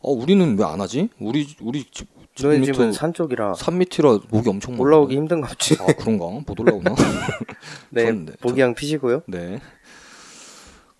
어 0.00 0.12
우리는 0.12 0.58
왜 0.58 0.64
안 0.64 0.80
하지? 0.80 1.10
우리 1.20 1.46
우리 1.60 1.84
집, 1.84 1.92
집 1.92 2.08
너희 2.42 2.64
집은 2.64 2.92
산 2.92 3.12
쪽이라 3.14 3.54
산 3.54 3.78
밑이라 3.78 4.18
목이 4.30 4.48
엄청 4.48 4.78
올라오기 4.78 5.14
힘든가 5.16 5.48
보지. 5.48 5.76
아 5.80 5.86
그런가? 5.98 6.26
못 6.26 6.58
올라오나? 6.60 6.94
네, 7.90 8.06
전- 8.06 8.24
네, 8.26 8.32
보기양 8.40 8.74
피시고요. 8.74 9.22
네. 9.28 9.60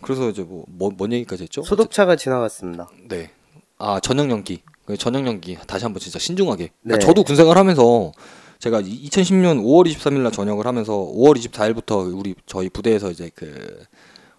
그래서 0.00 0.28
이제 0.28 0.42
뭐, 0.42 0.64
뭐, 0.68 0.90
뭔 0.96 1.12
얘기까지 1.12 1.44
했죠? 1.44 1.62
소독차가 1.62 2.14
지나갔습니다. 2.16 2.88
네. 3.08 3.30
아 3.78 3.98
전형 4.00 4.30
연기. 4.30 4.62
그 4.84 4.96
전형 4.96 5.26
연기 5.26 5.56
다시 5.66 5.84
한번 5.84 6.00
진짜 6.00 6.18
신중하게. 6.18 6.70
그러니까 6.82 6.98
네. 7.00 7.06
저도 7.06 7.24
군생활 7.24 7.56
하면서 7.56 8.12
제가 8.58 8.80
2010년 8.82 9.62
5월 9.62 9.90
23일 9.90 10.20
날 10.20 10.30
전역을 10.30 10.66
하면서 10.66 10.92
5월 10.92 11.36
24일부터 11.36 12.16
우리 12.16 12.34
저희 12.46 12.68
부대에서 12.68 13.10
이제 13.10 13.30
그 13.34 13.82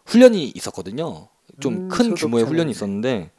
훈련이 0.06 0.52
있었거든요. 0.56 1.28
좀 1.60 1.74
음, 1.74 1.90
큰 1.90 2.14
규모의. 2.16 2.46
훈련이 2.46 2.70
있었는데 2.72 3.32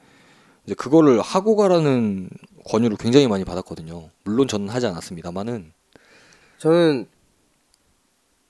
이제 0.66 0.74
그거를 0.74 1.20
하고 1.20 1.54
가라는 1.56 2.28
권유를 2.66 2.96
굉장히 2.96 3.29
많이 3.29 3.44
받았거든요. 3.44 4.11
물론 4.24 4.48
저는 4.48 4.68
하지 4.68 4.87
않았습니다만은 4.87 5.72
저는 6.59 7.09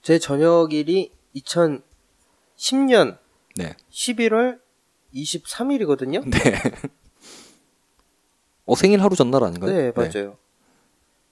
제 0.02 0.18
저녁일이 0.18 1.10
2010년 1.34 3.18
네. 3.56 3.74
11월 3.90 4.60
23일이거든요. 5.14 6.28
네. 6.28 6.60
어 8.64 8.74
생일 8.74 9.02
하루 9.02 9.14
전날 9.16 9.44
아닌가요? 9.44 9.72
네, 9.72 9.92
맞아요. 9.94 10.36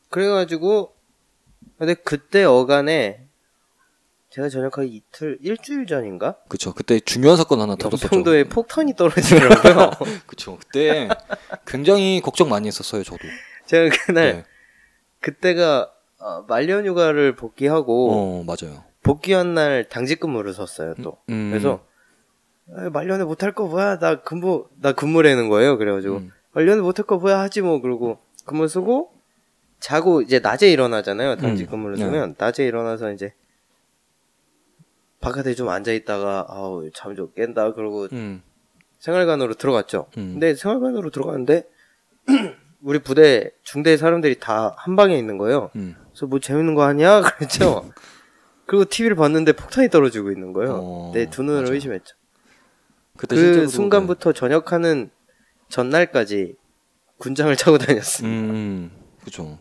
그래가지고 0.08 0.94
근데 1.78 1.94
그때 1.94 2.44
어간에 2.44 3.23
제가 4.34 4.48
전역하기 4.48 4.88
이틀 4.88 5.38
일주일 5.40 5.86
전인가? 5.86 6.34
그쵸. 6.48 6.74
그때 6.74 6.98
중요한 6.98 7.36
사건 7.36 7.60
하나 7.60 7.76
터졌었죠. 7.76 8.06
영평도에 8.06 8.44
폭탄이 8.50 8.96
떨어지더라고요. 8.96 9.90
그쵸. 10.26 10.58
그때 10.58 11.08
굉장히 11.64 12.20
걱정 12.20 12.48
많이 12.48 12.66
했었어요. 12.66 13.04
저도. 13.04 13.20
제가 13.66 13.94
그날 14.06 14.32
네. 14.32 14.44
그때가 15.20 15.92
어, 16.18 16.44
말년휴가를 16.48 17.36
복귀하고 17.36 18.10
어 18.10 18.42
맞아요. 18.44 18.82
복귀한 19.04 19.54
날 19.54 19.88
당직 19.88 20.18
근무를 20.18 20.52
섰어요 20.52 20.94
또. 21.00 21.18
음. 21.28 21.50
그래서 21.50 21.84
아, 22.76 22.90
말년에 22.90 23.22
못할 23.22 23.52
거 23.52 23.68
뭐야 23.68 24.00
나 24.00 24.20
근무 24.20 24.66
나 24.80 24.90
근무라는 24.90 25.48
거예요. 25.48 25.78
그래가지고 25.78 26.16
음. 26.16 26.32
말년에 26.54 26.80
못할 26.80 27.06
거 27.06 27.18
뭐야 27.18 27.38
하지 27.38 27.60
뭐 27.60 27.80
그러고 27.80 28.18
근무 28.44 28.66
쓰고 28.66 29.12
자고 29.78 30.22
이제 30.22 30.40
낮에 30.40 30.72
일어나잖아요. 30.72 31.36
당직 31.36 31.68
음. 31.68 31.70
근무를 31.70 31.98
네. 31.98 32.04
쓰면 32.04 32.34
낮에 32.36 32.64
일어나서 32.66 33.12
이제 33.12 33.32
바깥에 35.24 35.54
좀 35.54 35.68
앉아 35.68 35.92
있다가 35.92 36.46
아우 36.48 36.88
잠 36.94 37.14
좀 37.16 37.30
깬다 37.34 37.72
그러고 37.74 38.08
음. 38.12 38.42
생활관으로 38.98 39.54
들어갔죠. 39.54 40.06
음. 40.18 40.32
근데 40.34 40.54
생활관으로 40.54 41.10
들어갔는데 41.10 41.64
우리 42.82 42.98
부대 42.98 43.50
중대 43.62 43.96
사람들이 43.96 44.38
다 44.38 44.74
한 44.78 44.96
방에 44.96 45.16
있는 45.16 45.38
거예요. 45.38 45.70
음. 45.76 45.96
그래서 46.10 46.26
뭐 46.26 46.38
재밌는 46.38 46.74
거 46.74 46.84
하냐 46.86 47.20
그랬죠. 47.38 47.90
그리고 48.66 48.84
TV를 48.86 49.16
봤는데 49.16 49.52
폭탄이 49.52 49.88
떨어지고 49.90 50.30
있는 50.30 50.52
거예요. 50.52 50.78
어, 50.82 51.12
내두 51.14 51.42
눈을 51.42 51.62
맞아. 51.62 51.72
의심했죠. 51.74 52.16
그때 53.16 53.36
그 53.36 53.68
순간부터 53.68 54.32
전역하는 54.32 55.10
전날까지 55.68 56.56
군장을 57.18 57.54
차고 57.56 57.78
네. 57.78 57.86
다녔습니다. 57.86 58.52
음. 58.52 58.90
그죠. 59.24 59.58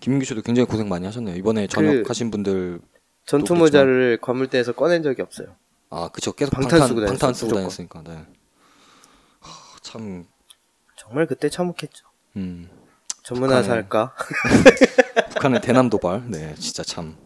김민규 0.00 0.24
씨도 0.26 0.42
굉장히 0.42 0.66
고생 0.66 0.88
많이 0.88 1.04
하셨네요. 1.06 1.36
이번에 1.36 1.66
전역하신 1.66 2.30
분들 2.30 2.80
전투 3.26 3.54
또 3.54 3.56
모자를 3.56 4.18
관물대에서 4.22 4.72
꺼낸 4.72 5.02
적이 5.02 5.22
없어요. 5.22 5.48
아 5.90 6.08
그쵸 6.12 6.32
계속 6.32 6.52
방탄 6.52 6.78
방탄 6.78 6.88
쓰고 6.88 7.00
다녔어요, 7.00 7.18
방탄 7.18 7.34
쓰고. 7.34 7.54
다녔으니까. 7.54 8.02
네. 8.04 8.24
하, 9.40 9.78
참 9.82 10.24
정말 10.96 11.26
그때 11.26 11.50
참혹했죠. 11.50 12.06
음. 12.36 12.68
전문화 13.22 13.62
살까? 13.62 14.14
북한의 15.34 15.60
대남 15.60 15.90
도발. 15.90 16.22
네, 16.28 16.54
진짜 16.58 16.84
참 16.84 17.16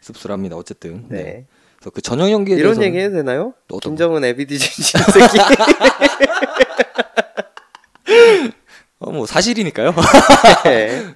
씁쓸합니다. 0.00 0.56
어쨌든. 0.56 1.06
네. 1.08 1.22
네. 1.22 1.46
그래서 1.76 1.90
그 1.90 2.02
전형 2.02 2.32
연기에 2.32 2.56
이런 2.56 2.74
대해서는 2.74 2.88
얘기 2.88 2.98
해도 2.98 3.14
되나요? 3.14 3.54
또 3.68 3.76
어떤 3.76 3.92
김정은 3.92 4.24
에비디진 4.24 4.84
새끼. 5.12 5.38
어, 8.98 9.12
뭐 9.12 9.24
사실이니까요. 9.26 9.94
네. 10.64 11.14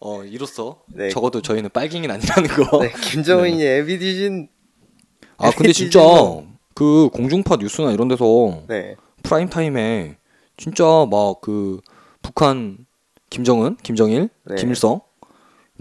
어, 0.00 0.22
이로써 0.24 0.82
네. 0.86 1.08
적어도 1.10 1.42
저희는 1.42 1.70
빨갱이는 1.70 2.14
아니라는 2.14 2.48
거. 2.50 2.80
네, 2.82 2.92
김정은이 3.10 3.62
에비디진 3.62 4.48
아, 5.38 5.50
근데 5.50 5.72
진짜 5.72 6.00
그 6.74 7.08
공중파 7.12 7.56
뉴스나 7.56 7.90
이런 7.92 8.06
데서 8.08 8.62
네. 8.68 8.94
프라임 9.22 9.48
타임에 9.48 10.16
진짜 10.56 10.84
막 11.10 11.40
그 11.40 11.80
북한 12.22 12.86
김정은, 13.30 13.76
김정일, 13.82 14.28
네. 14.44 14.54
김일성 14.56 15.00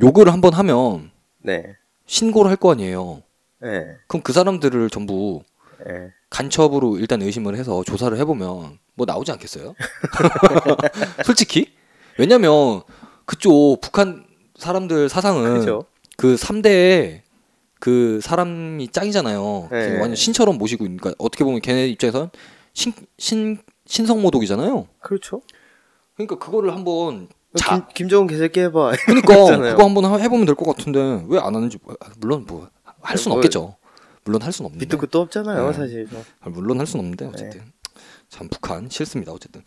욕을 0.01 0.31
한번 0.31 0.53
하면 0.53 1.11
네. 1.43 1.75
신고를 2.05 2.49
할 2.49 2.57
거 2.57 2.71
아니에요. 2.71 3.21
네. 3.61 3.85
그럼 4.07 4.21
그 4.23 4.33
사람들을 4.33 4.89
전부 4.89 5.41
네. 5.85 6.11
간첩으로 6.29 6.97
일단 6.99 7.21
의심을 7.21 7.55
해서 7.55 7.83
조사를 7.83 8.17
해보면 8.17 8.79
뭐 8.95 9.05
나오지 9.05 9.31
않겠어요? 9.31 9.75
솔직히 11.25 11.73
왜냐면 12.17 12.81
그쪽 13.27 13.79
북한 13.81 14.25
사람들 14.57 15.09
사상은 15.09 15.59
그죠? 15.59 15.83
그 16.17 16.35
3대에 16.35 17.21
그 17.79 18.19
사람이 18.23 18.87
짱이잖아요. 18.87 19.67
네. 19.71 19.91
완전 19.99 20.15
신처럼 20.15 20.57
모시고 20.57 20.85
있으니까 20.85 21.13
어떻게 21.19 21.43
보면 21.43 21.59
걔네 21.61 21.87
입장에선 21.89 22.31
신, 22.73 22.93
신, 23.19 23.59
신성모독이잖아요. 23.85 24.87
그렇죠. 24.99 25.41
그러니까 26.15 26.37
그거를 26.39 26.73
한번 26.73 27.27
자, 27.55 27.75
김, 27.75 27.85
김정은 27.93 28.27
개새끼 28.27 28.61
해봐. 28.61 28.93
그러니까. 29.05 29.35
그거 29.75 29.83
한번 29.85 30.05
하- 30.05 30.17
해보면 30.17 30.45
될 30.47 30.55
것 30.55 30.65
같은데 30.75 31.23
왜 31.27 31.37
안 31.39 31.53
하는지 31.55 31.77
물론 32.19 32.45
뭐 32.47 32.69
할 33.01 33.17
수는 33.17 33.35
뭘- 33.35 33.39
없겠죠. 33.45 33.75
물론 34.23 34.41
할 34.41 34.51
수는 34.51 34.67
없는데. 34.67 34.85
밑도 34.85 34.97
끝도 34.97 35.21
없잖아요, 35.21 35.67
네. 35.67 35.73
사실. 35.73 36.07
아, 36.41 36.49
물론 36.49 36.79
할 36.79 36.87
수는 36.87 37.05
없는데 37.05 37.25
어쨌든 37.25 37.61
참 38.29 38.47
북한 38.49 38.89
싫습니다 38.89 39.31
어쨌든 39.31 39.61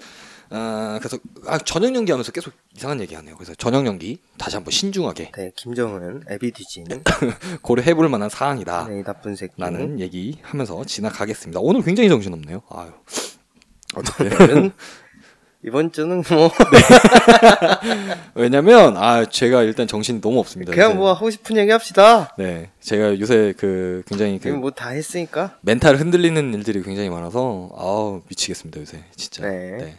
아 0.53 0.99
그래서 1.01 1.17
아, 1.47 1.59
전형 1.59 1.95
연기하면서 1.95 2.33
계속 2.33 2.53
이상한 2.77 3.01
얘기하네요 3.01 3.37
그래서 3.37 3.55
전형 3.55 3.87
연기 3.87 4.19
다시 4.37 4.57
한번 4.57 4.73
신중하게 4.73 5.31
네, 5.37 5.53
김정은 5.57 6.23
에비디진. 6.29 6.87
고려해볼 7.63 8.09
만한 8.09 8.29
사항이다 8.29 8.89
네, 8.89 8.99
이 9.01 9.05
나쁜 9.05 9.37
새끼. 9.37 9.53
라는 9.59 10.01
얘기하면서 10.01 10.85
지나가겠습니다 10.87 11.61
오늘 11.61 11.83
굉장히 11.83 12.09
정신없네요 12.09 12.63
아유 12.69 12.91
어쨌든 13.95 14.73
이번 15.63 15.93
주는 15.93 16.23
뭐 16.31 16.51
왜냐면 18.35 18.97
아 18.97 19.25
제가 19.27 19.63
일단 19.63 19.87
정신이 19.87 20.21
너무 20.21 20.39
없습니다 20.41 20.73
그냥 20.73 20.91
요새. 20.91 20.99
뭐 20.99 21.13
하고 21.13 21.29
싶은 21.31 21.57
얘기 21.59 21.71
합시다. 21.71 22.35
네 22.39 22.71
제가 22.81 23.21
요새 23.21 23.53
그 23.59 24.03
굉장히 24.07 24.39
그 24.39 24.45
지금 24.45 24.61
뭐다 24.61 24.89
했으니까. 24.91 25.59
멘탈 25.61 25.97
흔들리는 25.97 26.55
일들이 26.55 26.83
굉장히 26.83 27.11
많아서 27.11 27.69
아우 27.77 28.23
미치겠습니다 28.29 28.81
요새 28.81 29.05
진짜 29.17 29.43
네. 29.49 29.99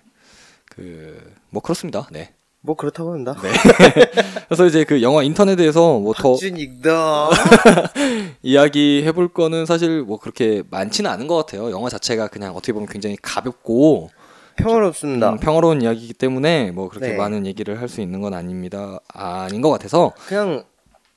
그 0.76 1.20
뭐 1.50 1.62
그렇습니다 1.62 2.08
네 2.12 2.34
뭐 2.64 2.76
그렇다고 2.76 3.14
한다. 3.14 3.36
네. 3.42 3.50
그래서 4.48 4.68
이제 4.68 4.84
그 4.84 5.02
영화 5.02 5.24
인턴에 5.24 5.56
대해서 5.56 5.98
뭐 5.98 6.14
더. 6.14 6.36
이야기 8.44 9.04
해볼 9.04 9.34
거는 9.34 9.66
사실 9.66 10.04
뭐 10.04 10.20
그렇게 10.20 10.62
많지는 10.70 11.10
않은 11.10 11.26
것 11.28 11.36
같아요. 11.38 11.72
영화 11.72 11.90
자체가 11.90 12.28
그냥 12.28 12.56
어떻게 12.56 12.72
보면 12.74 12.88
굉장히 12.88 13.18
가볍고 13.22 14.10
평화롭습니다. 14.58 15.32
음, 15.32 15.40
평화로운 15.40 15.82
이야기이기 15.82 16.14
때문에 16.14 16.70
뭐 16.72 16.88
그렇게 16.90 17.10
네. 17.10 17.18
많은 17.18 17.46
얘기를 17.48 17.80
할 17.82 17.90
수 17.90 18.00
있는 18.02 18.22
건 18.22 18.34
아닙니다. 18.36 19.00
아닌 19.08 19.62
것 19.62 19.70
같아서 19.72 20.14
그냥 20.28 20.64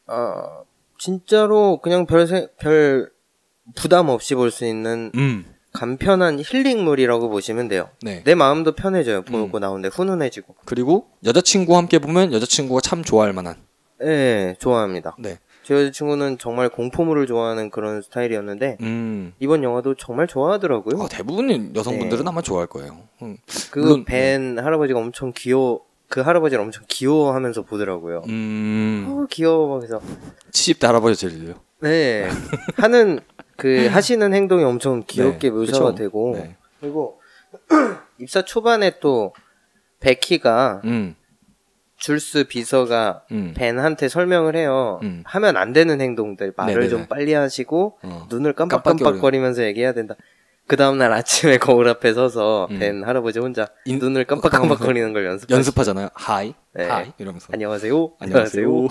어 0.06 0.62
진짜로 0.98 1.78
그냥 1.82 2.06
별, 2.06 2.26
세, 2.26 2.48
별 2.58 3.10
부담 3.76 4.08
없이 4.08 4.34
볼 4.34 4.50
수 4.50 4.64
있는 4.64 5.10
음, 5.14 5.44
간편한 5.74 6.40
힐링물이라고 6.40 7.28
보시면 7.28 7.68
돼요. 7.68 7.90
네. 8.00 8.22
내 8.24 8.34
마음도 8.34 8.72
편해져요. 8.72 9.22
보고 9.22 9.58
음. 9.58 9.60
나오는데 9.60 9.88
훈훈해지고. 9.88 10.54
그리고 10.64 11.08
여자친구와 11.24 11.78
함께 11.78 11.98
보면 11.98 12.32
여자친구가 12.32 12.80
참 12.80 13.02
좋아할 13.02 13.32
만한. 13.32 13.56
예, 14.02 14.54
좋아합니다. 14.60 15.16
네. 15.18 15.38
제 15.64 15.74
여자친구는 15.74 16.38
정말 16.38 16.68
공포물을 16.68 17.26
좋아하는 17.26 17.70
그런 17.70 18.02
스타일이었는데 18.02 18.78
음. 18.82 19.32
이번 19.40 19.64
영화도 19.64 19.96
정말 19.96 20.28
좋아하더라고요. 20.28 21.02
어, 21.02 21.08
대부분 21.08 21.74
여성분들은 21.74 22.24
네. 22.24 22.28
아마 22.28 22.40
좋아할 22.40 22.68
거예요. 22.68 22.96
음. 23.22 23.36
그 23.72 23.80
물론, 23.80 24.04
벤 24.04 24.58
할아버지가 24.58 24.98
엄청 24.98 25.32
귀여워 25.34 25.80
그 26.08 26.20
할아버지를 26.20 26.62
엄청 26.62 26.84
귀여워하면서 26.86 27.62
보더라고요. 27.62 28.22
음. 28.28 29.06
어 29.08 29.26
귀여워 29.28 29.78
그래서 29.80 30.00
70대 30.52 30.86
할아버지 30.86 31.18
제일요. 31.18 31.54
네 31.80 32.28
하는 32.76 33.18
그 33.56 33.86
하시는 33.86 34.32
행동이 34.34 34.64
엄청 34.64 35.04
귀엽게 35.06 35.48
네, 35.48 35.54
묘사가 35.54 35.92
그쵸? 35.92 35.94
되고 35.94 36.34
네. 36.36 36.56
그리고 36.80 37.20
입사 38.18 38.42
초반에 38.42 38.98
또 39.00 39.32
베키가 40.00 40.82
음. 40.84 41.14
줄스 41.96 42.44
비서가 42.44 43.22
음. 43.30 43.54
벤한테 43.56 44.08
설명을 44.08 44.56
해요. 44.56 44.98
음. 45.02 45.22
하면 45.24 45.56
안 45.56 45.72
되는 45.72 46.00
행동들 46.00 46.52
말을 46.56 46.74
네네네. 46.74 46.88
좀 46.90 47.06
빨리 47.06 47.32
하시고 47.32 47.98
어. 48.02 48.26
눈을 48.28 48.52
깜빡깜빡거리면서 48.54 49.62
얘기해야 49.64 49.92
된다. 49.92 50.14
그 50.66 50.76
다음날 50.76 51.12
아침에 51.12 51.56
거울 51.58 51.88
앞에 51.88 52.12
서서 52.12 52.68
음. 52.70 52.78
벤 52.78 53.04
할아버지 53.04 53.38
혼자 53.38 53.68
인- 53.84 53.98
눈을 53.98 54.24
깜빡깜빡거리는 54.24 55.12
걸 55.12 55.24
연습. 55.26 55.50
연습하잖아요. 55.50 56.08
Hi, 56.14 56.54
네. 56.74 56.84
Hi 56.88 57.12
이러면서 57.18 57.48
안녕하세요. 57.52 58.12
안녕하세요. 58.18 58.88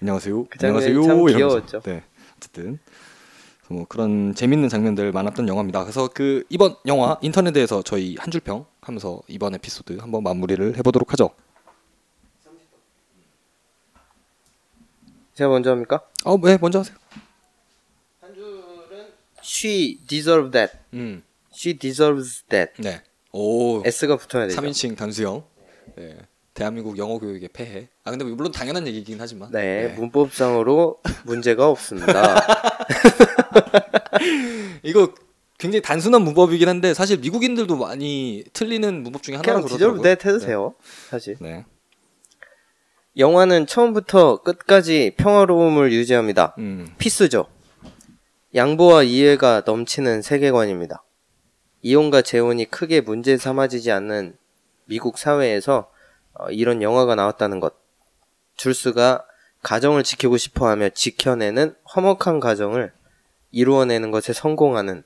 안녕하세요. 0.00 0.44
그 0.50 0.58
안녕하세요. 0.60 1.02
참 1.02 1.10
이러면서. 1.16 1.36
귀여웠죠. 1.36 1.80
네. 1.82 2.02
어쨌든 2.36 2.78
뭐 3.70 3.84
그런 3.88 4.34
재밌는 4.34 4.68
장면들 4.68 5.12
많았던 5.12 5.46
영화입니다. 5.48 5.82
그래서 5.82 6.08
그 6.12 6.44
이번 6.48 6.74
영화 6.86 7.18
인턴에 7.20 7.47
대해서 7.47 7.82
저희 7.82 8.16
한 8.18 8.30
줄 8.30 8.40
평 8.40 8.64
하면서 8.80 9.20
이번 9.28 9.54
에피소드 9.54 9.98
한번 10.00 10.22
마무리를 10.22 10.76
해보도록 10.78 11.12
하죠. 11.12 11.30
제가 15.34 15.50
먼저 15.50 15.70
합니까? 15.70 16.00
어, 16.24 16.36
네, 16.40 16.58
먼저 16.60 16.80
하세요. 16.80 16.96
한 18.20 18.34
줄은 18.34 19.06
She 19.42 20.00
deserves 20.06 20.50
that. 20.52 20.76
음, 20.94 21.22
She 21.54 21.78
deserves 21.78 22.42
that. 22.48 22.72
네. 22.82 23.02
오, 23.32 23.82
S가 23.86 24.16
붙어야 24.16 24.48
되죠. 24.48 24.60
3인칭 24.60 24.96
단수형. 24.96 25.44
네. 25.96 26.16
대한민국 26.58 26.98
영어 26.98 27.18
교육의 27.20 27.50
폐해. 27.52 27.88
아 28.02 28.10
근데 28.10 28.24
물론 28.24 28.50
당연한 28.50 28.84
얘기긴 28.88 29.16
하지만. 29.20 29.52
네, 29.52 29.94
문법상으로 29.96 30.98
문제가 31.24 31.68
없습니다. 31.68 32.34
이거 34.82 35.14
굉장히 35.56 35.82
단순한 35.82 36.20
문법이긴 36.22 36.68
한데 36.68 36.94
사실 36.94 37.18
미국인들도 37.18 37.76
많이 37.76 38.42
틀리는 38.52 39.02
문법 39.04 39.22
중에 39.22 39.36
그냥 39.36 39.42
하나라고 39.44 39.68
그러더라고요. 39.68 40.02
that 40.02 40.28
해도 40.28 40.40
돼요. 40.40 40.74
사실. 41.08 41.36
네. 41.40 41.64
영화는 43.16 43.68
처음부터 43.68 44.42
끝까지 44.42 45.14
평화로움을 45.16 45.92
유지합니다. 45.92 46.56
음. 46.58 46.88
피스죠. 46.98 47.46
양보와 48.56 49.04
이해가 49.04 49.62
넘치는 49.64 50.22
세계관입니다. 50.22 51.04
이혼과 51.82 52.22
재혼이 52.22 52.64
크게 52.64 53.00
문제 53.00 53.36
삼아지지 53.36 53.92
않는 53.92 54.36
미국 54.86 55.18
사회에서 55.18 55.90
어, 56.38 56.50
이런 56.50 56.82
영화가 56.82 57.14
나왔다는 57.14 57.60
것. 57.60 57.74
줄스가 58.56 59.24
가정을 59.62 60.02
지키고 60.02 60.36
싶어 60.36 60.68
하며 60.68 60.88
지켜내는 60.88 61.74
화목한 61.84 62.40
가정을 62.40 62.92
이루어내는 63.50 64.10
것에 64.10 64.32
성공하는 64.32 65.04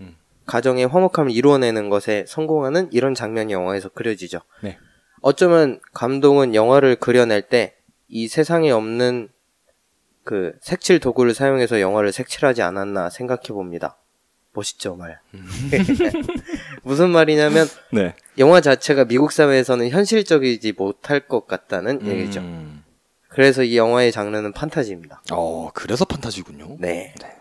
음. 0.00 0.16
가정의 0.46 0.86
화목함을 0.86 1.32
이루어내는 1.32 1.88
것에 1.88 2.24
성공하는 2.28 2.88
이런 2.92 3.14
장면이 3.14 3.52
영화에서 3.52 3.88
그려지죠. 3.88 4.40
네. 4.62 4.78
어쩌면 5.20 5.80
감독은 5.92 6.54
영화를 6.54 6.96
그려낼 6.96 7.42
때 7.42 7.76
이 8.14 8.28
세상에 8.28 8.70
없는 8.70 9.30
그 10.22 10.52
색칠 10.60 11.00
도구를 11.00 11.32
사용해서 11.32 11.80
영화를 11.80 12.12
색칠하지 12.12 12.60
않았나 12.60 13.08
생각해 13.08 13.48
봅니다. 13.48 13.96
멋있죠, 14.54 14.96
말. 14.96 15.18
무슨 16.82 17.10
말이냐면 17.10 17.66
네. 17.90 18.14
영화 18.38 18.60
자체가 18.60 19.04
미국 19.06 19.32
사회에서는 19.32 19.88
현실적이지 19.90 20.72
못할 20.76 21.20
것 21.20 21.46
같다는 21.46 22.06
얘기죠. 22.06 22.40
음. 22.40 22.84
그래서 23.28 23.62
이 23.62 23.76
영화의 23.78 24.12
장르는 24.12 24.52
판타지입니다. 24.52 25.22
어, 25.32 25.70
그래서 25.72 26.04
판타지군요. 26.04 26.76
네. 26.80 27.14
네. 27.20 27.36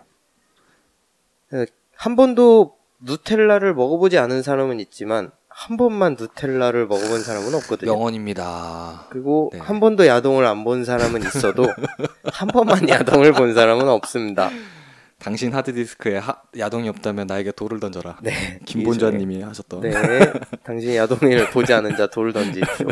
그, 1.49 1.65
한 1.95 2.15
번도 2.15 2.75
누텔라를 3.01 3.73
먹어보지 3.73 4.17
않은 4.17 4.41
사람은 4.41 4.79
있지만 4.79 5.31
한 5.49 5.75
번만 5.75 6.15
누텔라를 6.17 6.87
먹어본 6.87 7.21
사람은 7.21 7.53
없거든요. 7.55 7.91
명언입니다. 7.91 9.07
그리고 9.09 9.49
네. 9.53 9.59
한 9.59 9.81
번도 9.81 10.07
야동을 10.07 10.45
안 10.45 10.63
본 10.63 10.85
사람은 10.85 11.23
있어도 11.23 11.65
한 12.31 12.47
번만 12.47 12.87
야동을 12.87 13.33
본 13.33 13.53
사람은 13.53 13.89
없습니다. 13.89 14.49
당신 15.21 15.53
하드디스크에 15.53 16.17
하- 16.17 16.41
야동이 16.57 16.89
없다면 16.89 17.27
나에게 17.27 17.51
돌을 17.51 17.79
던져라. 17.79 18.17
네. 18.23 18.59
김본좌님이 18.65 19.41
하셨던. 19.43 19.81
네. 19.81 19.91
당신이 20.63 20.95
야동을 20.97 21.51
보지 21.51 21.73
않은 21.73 21.95
자 21.95 22.07
돌을 22.07 22.33
던지십시오. 22.33 22.87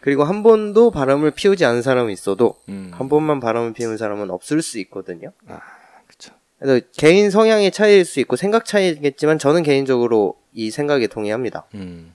그리고 0.00 0.24
한 0.24 0.42
번도 0.42 0.90
바람을 0.90 1.30
피우지 1.30 1.64
않은 1.64 1.82
사람은 1.82 2.12
있어도 2.12 2.56
음. 2.68 2.90
한 2.92 3.08
번만 3.08 3.38
바람을 3.40 3.72
피우는 3.74 3.96
사람은 3.96 4.30
없을 4.30 4.60
수 4.60 4.78
있거든요. 4.80 5.30
아, 5.46 5.60
그쵸. 6.08 6.32
그래서 6.58 6.84
개인 6.96 7.30
성향의 7.30 7.70
차이일 7.70 8.04
수 8.04 8.18
있고 8.20 8.34
생각 8.36 8.64
차이겠지만 8.64 9.38
저는 9.38 9.62
개인적으로 9.62 10.36
이 10.52 10.70
생각에 10.70 11.06
동의합니다. 11.06 11.66
음. 11.74 12.12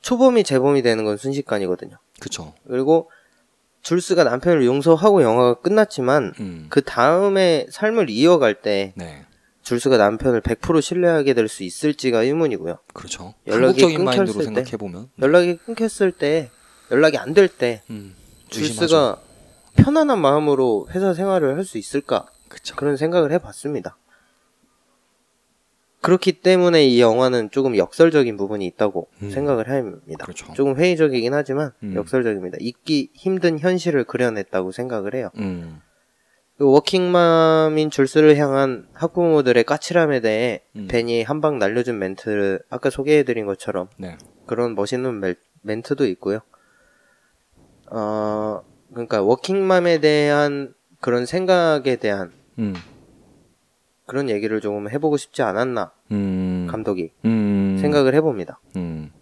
초범이 0.00 0.44
재범이 0.44 0.80
되는 0.82 1.04
건 1.04 1.16
순식간이거든요. 1.18 1.98
그쵸. 2.20 2.54
그리고 2.66 3.10
줄스가 3.82 4.24
남편을 4.24 4.64
용서하고 4.66 5.22
영화가 5.22 5.54
끝났지만 5.60 6.34
음. 6.40 6.66
그 6.68 6.82
다음에 6.82 7.66
삶을 7.70 8.10
이어갈 8.10 8.54
때 8.54 8.92
네. 8.96 9.24
줄스가 9.62 9.96
남편을 9.98 10.40
100% 10.40 10.80
신뢰하게 10.82 11.34
될 11.34 11.48
수 11.48 11.62
있을지가 11.62 12.22
의문이고요. 12.22 12.78
그렇죠. 12.92 13.34
연락이 13.46 13.82
끊겼을 13.94 14.26
때. 14.38 14.44
생각해 14.44 14.70
보면. 14.78 15.08
연락이 15.20 15.56
끊겼을 15.56 16.12
때 16.12 16.50
연락이 16.90 17.18
안 17.18 17.34
될때 17.34 17.82
음. 17.90 18.14
줄스가 18.48 19.18
편안한 19.76 20.18
마음으로 20.20 20.88
회사 20.90 21.12
생활을 21.14 21.56
할 21.56 21.64
수 21.64 21.78
있을까 21.78 22.26
그쵸. 22.48 22.74
그런 22.76 22.96
생각을 22.96 23.30
해봤습니다. 23.32 23.96
그렇기 26.00 26.40
때문에 26.40 26.84
이 26.86 27.00
영화는 27.00 27.50
조금 27.50 27.76
역설적인 27.76 28.36
부분이 28.36 28.64
있다고 28.66 29.08
음. 29.22 29.30
생각을 29.30 29.68
합니다. 29.68 30.24
그렇죠. 30.24 30.52
조금 30.54 30.76
회의적이긴 30.76 31.34
하지만 31.34 31.72
음. 31.82 31.94
역설적입니다. 31.96 32.58
잊기 32.60 33.10
힘든 33.14 33.58
현실을 33.58 34.04
그려냈다고 34.04 34.70
생각을 34.72 35.14
해요. 35.14 35.30
음. 35.38 35.80
그 36.56 36.68
워킹맘인 36.70 37.90
줄스를 37.90 38.36
향한 38.36 38.88
학부모들의 38.92 39.62
까칠함에 39.64 40.20
대해 40.20 40.62
음. 40.76 40.86
벤이 40.88 41.22
한 41.22 41.40
방 41.40 41.58
날려준 41.58 41.98
멘트를 41.98 42.60
아까 42.70 42.90
소개해드린 42.90 43.46
것처럼 43.46 43.88
네. 43.96 44.16
그런 44.46 44.74
멋있는 44.74 45.20
멜- 45.20 45.36
멘트도 45.62 46.06
있고요. 46.06 46.40
어, 47.90 48.62
그러니까 48.92 49.22
워킹맘에 49.22 49.98
대한 50.00 50.74
그런 51.00 51.26
생각에 51.26 51.96
대한 51.96 52.32
음. 52.58 52.74
그런 54.08 54.30
얘기를 54.30 54.60
조금 54.60 54.90
해보고 54.90 55.18
싶지 55.18 55.42
않았나 55.42 55.92
음. 56.12 56.66
감독이 56.68 57.12
음. 57.26 57.76
생각을 57.78 58.14
해봅니다. 58.14 58.58
음. 58.76 59.12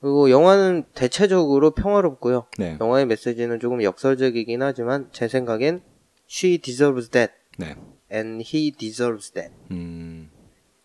그리고 0.00 0.30
영화는 0.30 0.84
대체적으로 0.94 1.72
평화롭고요. 1.72 2.46
네. 2.58 2.78
영화의 2.80 3.04
메시지는 3.06 3.60
조금 3.60 3.82
역설적이긴 3.82 4.62
하지만 4.62 5.08
제 5.12 5.28
생각엔 5.28 5.82
she 6.28 6.58
deserves 6.58 7.10
that 7.10 7.34
네. 7.58 7.76
and 8.10 8.42
he 8.42 8.70
deserves 8.70 9.30
that. 9.32 9.54
음. 9.70 10.30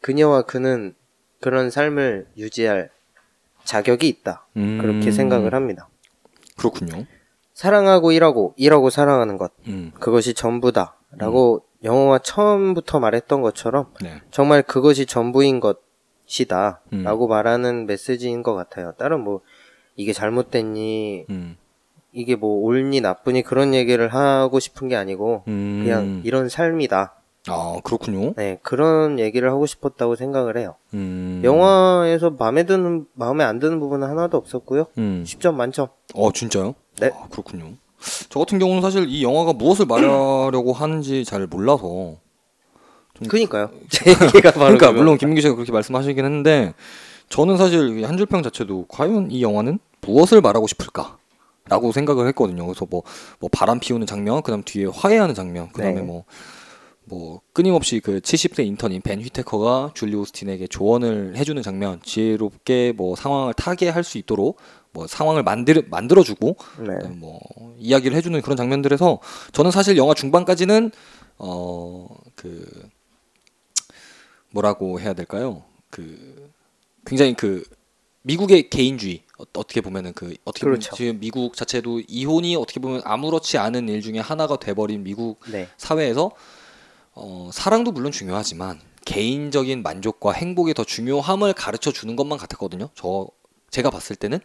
그녀와 0.01 0.41
그는 0.41 0.93
그런 1.39 1.69
삶을 1.69 2.27
유지할 2.35 2.89
자격이 3.63 4.09
있다. 4.09 4.45
음. 4.57 4.79
그렇게 4.81 5.11
생각을 5.11 5.53
합니다. 5.53 5.87
그렇군요. 6.57 7.05
사랑하고 7.53 8.11
일하고 8.11 8.55
일하고 8.57 8.89
사랑하는 8.89 9.37
것 9.37 9.53
음. 9.67 9.93
그것이 9.99 10.33
전부다. 10.33 10.97
라고 11.17 11.63
영화가 11.83 12.19
처음부터 12.19 12.99
말했던 12.99 13.41
것처럼 13.41 13.87
네. 14.01 14.21
정말 14.29 14.61
그것이 14.61 15.05
전부인 15.05 15.59
것이다. 15.59 16.81
음. 16.93 17.03
라고 17.03 17.27
말하는 17.27 17.85
메시지인 17.87 18.43
것 18.43 18.53
같아요. 18.53 18.93
다른 18.97 19.21
뭐 19.21 19.41
이게 19.95 20.13
잘못됐니 20.13 21.25
음. 21.29 21.57
이게 22.11 22.35
뭐 22.35 22.61
옳니 22.63 23.01
나쁘니 23.01 23.41
그런 23.41 23.73
얘기를 23.73 24.09
하고 24.09 24.59
싶은 24.59 24.87
게 24.89 24.95
아니고 24.95 25.43
음. 25.47 25.81
그냥 25.83 26.21
이런 26.23 26.49
삶이다. 26.49 27.15
아, 27.47 27.79
그렇군요. 27.83 28.33
네, 28.35 28.59
그런 28.61 29.17
얘기를 29.17 29.49
하고 29.49 29.65
싶었다고 29.65 30.15
생각을 30.15 30.57
해요. 30.57 30.75
음. 30.93 31.41
영화에서 31.43 32.29
마음에 32.31 32.63
드는 32.65 33.07
마음에 33.13 33.43
안 33.43 33.57
드는 33.57 33.79
부분은 33.79 34.07
하나도 34.07 34.37
없었고요. 34.37 34.85
음. 34.99 35.23
10점 35.25 35.55
만점. 35.55 35.87
어, 36.13 36.31
진짜요? 36.31 36.75
네. 36.99 37.09
아, 37.15 37.27
그렇군요. 37.31 37.73
저 38.29 38.39
같은 38.39 38.59
경우는 38.59 38.81
사실 38.81 39.07
이 39.07 39.23
영화가 39.23 39.53
무엇을 39.53 39.85
말하려고 39.85 40.73
하는지 40.73 41.23
잘 41.25 41.47
몰라서 41.47 42.17
그니까요. 43.27 43.69
제 43.89 44.11
얘기가 44.11 44.51
바로 44.51 44.77
그러니까. 44.77 44.91
물론 44.91 45.17
김민규 45.17 45.41
씨가 45.41 45.55
그렇게 45.55 45.71
말씀하시긴 45.71 46.23
했는데 46.23 46.73
저는 47.29 47.57
사실 47.57 47.99
이 47.99 48.03
한줄평 48.03 48.43
자체도 48.43 48.85
과연 48.87 49.31
이 49.31 49.41
영화는 49.41 49.79
무엇을 50.01 50.41
말하고 50.41 50.67
싶을까? 50.67 51.17
라고 51.69 51.91
생각을 51.91 52.27
했거든요. 52.29 52.65
그래서 52.65 52.85
뭐, 52.89 53.03
뭐 53.39 53.49
바람 53.51 53.79
피우는 53.79 54.07
장면, 54.07 54.41
그 54.41 54.51
다음 54.51 54.63
뒤에 54.63 54.85
화해하는 54.85 55.35
장면, 55.35 55.69
그 55.71 55.81
다음에 55.81 55.95
네. 55.95 56.01
뭐, 56.01 56.25
뭐 57.05 57.41
끊임없이 57.53 57.99
그 57.99 58.19
70세 58.19 58.65
인턴인 58.65 59.01
벤 59.01 59.21
휘테커가 59.21 59.91
줄리 59.93 60.15
오스틴에게 60.15 60.67
조언을 60.67 61.37
해주는 61.37 61.61
장면, 61.61 62.01
지혜롭게 62.03 62.93
뭐 62.97 63.15
상황을 63.15 63.53
타게 63.53 63.89
할수 63.89 64.17
있도록 64.17 64.57
뭐 64.93 65.07
상황을 65.07 65.43
만들 65.43 65.85
만들어주고 65.89 66.57
네. 66.79 66.97
네, 67.03 67.07
뭐 67.09 67.39
이야기를 67.77 68.15
해주는 68.17 68.41
그런 68.41 68.57
장면들에서 68.57 69.19
저는 69.53 69.71
사실 69.71 69.97
영화 69.97 70.13
중반까지는 70.13 70.91
어 71.37 72.07
그 72.41 72.89
뭐라고 74.49 74.99
해야 74.99 75.13
될까요? 75.13 75.63
그 75.91 76.51
굉장히 77.05 77.35
그 77.35 77.63
미국의 78.23 78.69
개인주의 78.69 79.21
어, 79.37 79.43
어떻게 79.53 79.81
보면은 79.81 80.13
그 80.13 80.35
어떻게 80.43 80.65
보면 80.65 80.79
그렇죠. 80.79 80.95
지금 80.95 81.19
미국 81.19 81.55
자체도 81.55 82.01
이혼이 82.07 82.55
어떻게 82.55 82.79
보면 82.79 83.01
아무렇지 83.05 83.59
않은 83.59 83.89
일 83.89 84.01
중에 84.01 84.19
하나가 84.19 84.57
돼버린 84.57 85.03
미국 85.03 85.39
네. 85.51 85.67
사회에서 85.77 86.31
어, 87.13 87.49
사랑도 87.53 87.91
물론 87.91 88.11
중요하지만 88.11 88.79
개인적인 89.05 89.83
만족과 89.83 90.31
행복이 90.33 90.73
더 90.73 90.83
중요함을 90.83 91.53
가르쳐 91.53 91.91
주는 91.91 92.15
것만 92.15 92.37
같았거든요. 92.39 92.89
저 92.95 93.27
제가 93.69 93.89
봤을 93.89 94.15
때는. 94.15 94.39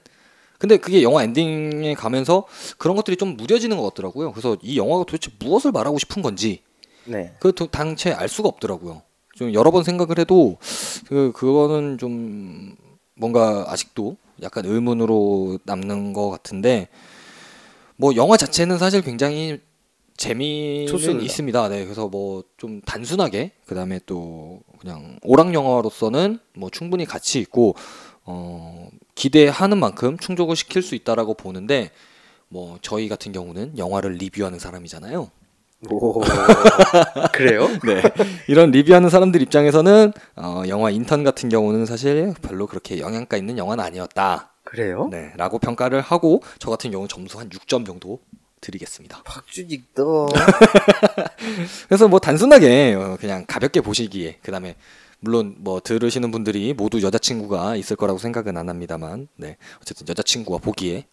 근데 0.59 0.77
그게 0.77 1.03
영화 1.03 1.23
엔딩에 1.23 1.95
가면서 1.95 2.45
그런 2.79 2.97
것들이 2.97 3.17
좀 3.17 3.37
무뎌지는 3.37 3.77
것 3.77 3.83
같더라고요. 3.85 4.33
그래서 4.33 4.57
이 4.63 4.77
영화가 4.79 5.05
도대체 5.05 5.31
무엇을 5.39 5.73
말하고 5.73 5.99
싶은 5.99 6.23
건지 6.23 6.63
네. 7.05 7.35
그 7.41 7.53
도- 7.53 7.67
당최 7.67 8.13
알 8.13 8.29
수가 8.29 8.49
없더라고요. 8.49 9.03
좀 9.35 9.53
여러 9.53 9.71
번 9.71 9.85
생각을 9.85 10.19
해도 10.19 10.57
그 11.09 11.31
그거는 11.35 11.99
좀 11.99 12.75
뭔가 13.15 13.67
아직도 13.69 14.17
약간 14.43 14.65
의문으로 14.65 15.59
남는 15.65 16.13
것 16.15 16.31
같은데 16.31 16.89
뭐 17.97 18.15
영화 18.17 18.37
자체는 18.37 18.79
사실 18.79 19.03
굉장히 19.03 19.61
재미는 20.17 20.87
좋습니다. 20.87 21.25
있습니다. 21.25 21.69
네, 21.69 21.85
그래서 21.85 22.09
뭐 22.09 22.43
좀 22.57 22.81
단순하게 22.81 23.53
그 23.67 23.75
다음에 23.75 24.01
또 24.07 24.61
그냥 24.81 25.19
오락 25.23 25.53
영화로서는 25.53 26.39
뭐 26.55 26.71
충분히 26.71 27.05
가치 27.05 27.39
있고 27.41 27.75
어 28.25 28.89
기대하는 29.17 29.79
만큼 29.79 30.17
충족을 30.17 30.55
시킬 30.55 30.83
수 30.83 30.95
있다라고 30.95 31.35
보는데 31.35 31.91
뭐 32.49 32.79
저희 32.83 33.09
같은 33.09 33.33
경우는 33.33 33.77
영화를 33.77 34.13
리뷰하는 34.13 34.61
사람이잖아요. 34.61 35.31
오. 35.91 36.21
그래요? 37.33 37.69
네. 37.85 38.03
이런 38.47 38.71
리뷰하는 38.71 39.11
사람들 39.11 39.43
입장에서는 39.43 40.13
어, 40.37 40.63
영화 40.69 40.91
인턴 40.91 41.25
같은 41.25 41.49
경우는 41.49 41.87
사실 41.87 42.35
별로 42.43 42.67
그렇게 42.67 43.01
영향가 43.01 43.37
있는 43.37 43.59
영화는 43.59 43.83
아니었다. 43.83 44.53
그래요? 44.65 45.09
네. 45.11 45.33
라고 45.37 45.59
평가를 45.59 46.01
하고 46.01 46.43
저 46.59 46.71
같은 46.71 46.91
경우 46.91 47.09
점수 47.09 47.39
한 47.39 47.49
6점 47.49 47.87
정도 47.87 48.21
드리겠습니다. 48.61 49.23
너. 49.95 50.27
그래서 51.89 52.09
뭐 52.09 52.19
단순하게 52.19 52.95
어, 52.95 53.17
그냥 53.21 53.45
가볍게 53.47 53.81
보시기에 53.81 54.39
그다음에 54.43 54.77
물론 55.21 55.55
뭐 55.59 55.81
들으시는 55.81 56.31
분들이 56.31 56.75
모두 56.75 57.03
여자친구가 57.03 57.77
있을 57.77 57.97
거라고 57.97 58.19
생각은 58.19 58.57
안 58.57 58.69
합니다만 58.69 59.29
네. 59.37 59.57
어쨌든 59.81 60.07
여자친구가 60.09 60.59
보기에 60.59 61.07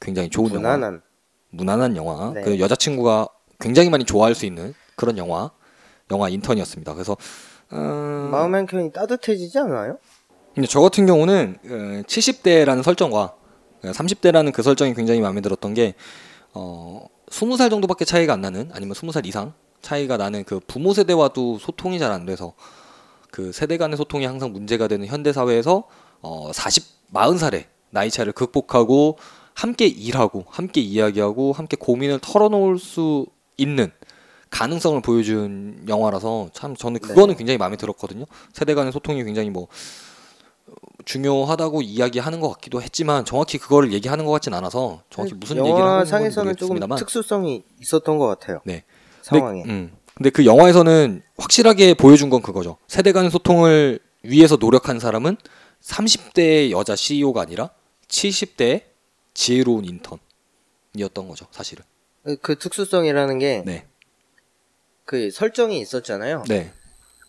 굉장히 0.00 0.28
좋은 0.28 0.48
영화 0.54 0.76
무난한. 0.76 1.02
무난한 1.50 1.96
영화, 1.96 2.32
네. 2.34 2.42
그 2.42 2.58
여자친구가 2.58 3.28
굉장히 3.60 3.88
많이 3.90 4.04
좋아할 4.04 4.34
수 4.34 4.44
있는 4.44 4.74
그런 4.96 5.16
영화, 5.18 5.50
영화 6.10 6.28
인턴이었습니다. 6.28 6.92
그래서 6.94 7.16
어, 7.70 8.28
마음 8.30 8.54
한 8.54 8.66
켠이 8.66 8.92
따뜻해지지 8.92 9.58
않아요? 9.60 9.98
근데 10.54 10.66
저 10.68 10.80
같은 10.80 11.06
경우는 11.06 11.56
어, 11.64 12.02
70대라는 12.06 12.82
설정과 12.82 13.34
30대라는 13.82 14.52
그 14.52 14.62
설정이 14.62 14.94
굉장히 14.94 15.20
마음에 15.20 15.40
들었던 15.40 15.74
게 15.74 15.94
어, 16.52 17.06
20살 17.28 17.70
정도밖에 17.70 18.04
차이가 18.04 18.32
안 18.32 18.40
나는 18.40 18.70
아니면 18.72 18.94
20살 18.94 19.26
이상 19.26 19.52
차이가 19.80 20.16
나는 20.16 20.44
그 20.44 20.60
부모 20.66 20.92
세대와도 20.92 21.58
소통이 21.58 21.98
잘 21.98 22.12
안 22.12 22.26
돼서 22.26 22.54
그 23.34 23.50
세대 23.50 23.78
간의 23.78 23.96
소통이 23.96 24.24
항상 24.26 24.52
문제가 24.52 24.86
되는 24.86 25.08
현대 25.08 25.32
사회에서 25.32 25.82
어, 26.22 26.52
40, 26.52 26.84
40살에 27.12 27.64
나이 27.90 28.08
차를 28.08 28.32
극복하고 28.32 29.18
함께 29.54 29.88
일하고 29.88 30.44
함께 30.46 30.80
이야기하고 30.80 31.52
함께 31.52 31.76
고민을 31.76 32.20
털어놓을 32.22 32.78
수 32.78 33.26
있는 33.56 33.90
가능성을 34.50 35.02
보여준 35.02 35.84
영화라서 35.88 36.50
참 36.52 36.76
저는 36.76 37.00
그거는 37.00 37.34
굉장히 37.34 37.58
마음에 37.58 37.74
들었거든요. 37.76 38.24
세대 38.52 38.72
간의 38.72 38.92
소통이 38.92 39.24
굉장히 39.24 39.50
뭐 39.50 39.64
어, 40.68 40.72
중요하다고 41.04 41.82
이야기하는 41.82 42.38
것 42.38 42.50
같기도 42.50 42.82
했지만 42.82 43.24
정확히 43.24 43.58
그거를 43.58 43.92
얘기하는 43.92 44.26
것 44.26 44.30
같진 44.30 44.54
않아서 44.54 45.02
정확히 45.10 45.34
무슨 45.34 45.56
얘기를 45.56 45.72
하고 45.72 45.80
있는 45.80 45.96
건지 45.96 46.12
영화상에서는 46.12 46.52
조금 46.54 46.68
모르겠습니다만 46.68 46.98
특수성이 46.98 47.64
있었던 47.80 48.16
것 48.16 48.28
같아요. 48.28 48.60
네. 48.64 48.84
상황에. 49.22 49.62
근데, 49.62 49.74
음. 49.74 50.03
근데 50.14 50.30
그 50.30 50.44
영화에서는 50.46 51.22
확실하게 51.36 51.94
보여준 51.94 52.30
건 52.30 52.40
그거죠. 52.42 52.76
세대 52.86 53.12
간 53.12 53.30
소통을 53.30 53.98
위해서 54.22 54.56
노력한 54.56 55.00
사람은 55.00 55.36
30대의 55.82 56.70
여자 56.70 56.94
CEO가 56.96 57.42
아니라 57.42 57.70
70대의 58.08 58.82
지혜로운 59.34 59.84
인턴이었던 59.84 61.28
거죠, 61.28 61.46
사실은. 61.50 61.84
그 62.40 62.56
특수성이라는 62.58 63.38
게그 63.38 63.64
네. 63.66 65.30
설정이 65.30 65.78
있었잖아요. 65.80 66.44
네. 66.48 66.72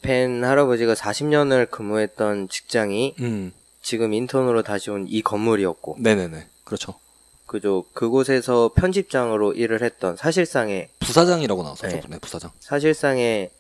벤 0.02 0.44
할아버지가 0.44 0.94
40년을 0.94 1.70
근무했던 1.72 2.48
직장이 2.50 3.16
음. 3.20 3.52
지금 3.82 4.14
인턴으로 4.14 4.62
다시 4.64 4.92
온 4.92 5.08
이 5.08 5.22
건물이었고 5.22 5.98
네네네. 6.00 6.48
그렇죠. 6.64 6.94
그죠 7.46 7.86
그곳에서 7.94 8.72
편집장으로 8.76 9.54
일을 9.54 9.82
했던 9.84 10.16
사실상의 10.16 10.90
부사장이라고 11.00 11.62
나왔었죠. 11.64 11.96
네. 11.96 12.02
네, 12.10 12.20
부사장. 12.20 12.52
사실상의 12.60 13.52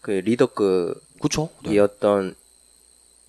그 0.00 0.10
리더급이었던 0.10 1.00
그쵸. 1.22 1.50
네. 1.64 2.34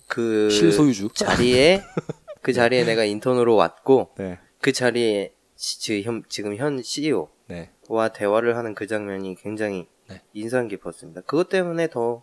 그 0.08 0.50
실소유주. 0.50 1.10
자리에 1.14 1.82
그 2.42 2.52
자리에 2.52 2.84
내가 2.84 3.04
인턴으로 3.04 3.54
왔고 3.54 4.10
네. 4.18 4.38
그 4.60 4.72
자리에 4.72 5.32
시- 5.56 5.80
지금 5.80 6.22
지금 6.28 6.56
현 6.56 6.82
CEO와 6.82 7.28
네. 7.48 7.70
대화를 8.14 8.56
하는 8.56 8.74
그 8.74 8.86
장면이 8.86 9.36
굉장히 9.36 9.86
네. 10.08 10.20
인상 10.32 10.68
깊었습니다. 10.68 11.22
그것 11.22 11.48
때문에 11.48 11.88
더 11.88 12.22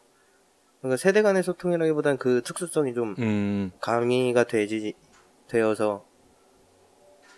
그러니까 0.82 0.98
세대 0.98 1.22
간의 1.22 1.44
소통이라기보다는 1.44 2.18
그 2.18 2.42
특수성이 2.44 2.94
좀 2.94 3.16
음. 3.20 3.72
가미가 3.80 4.44
되지 4.46 4.94
되어서 5.48 6.06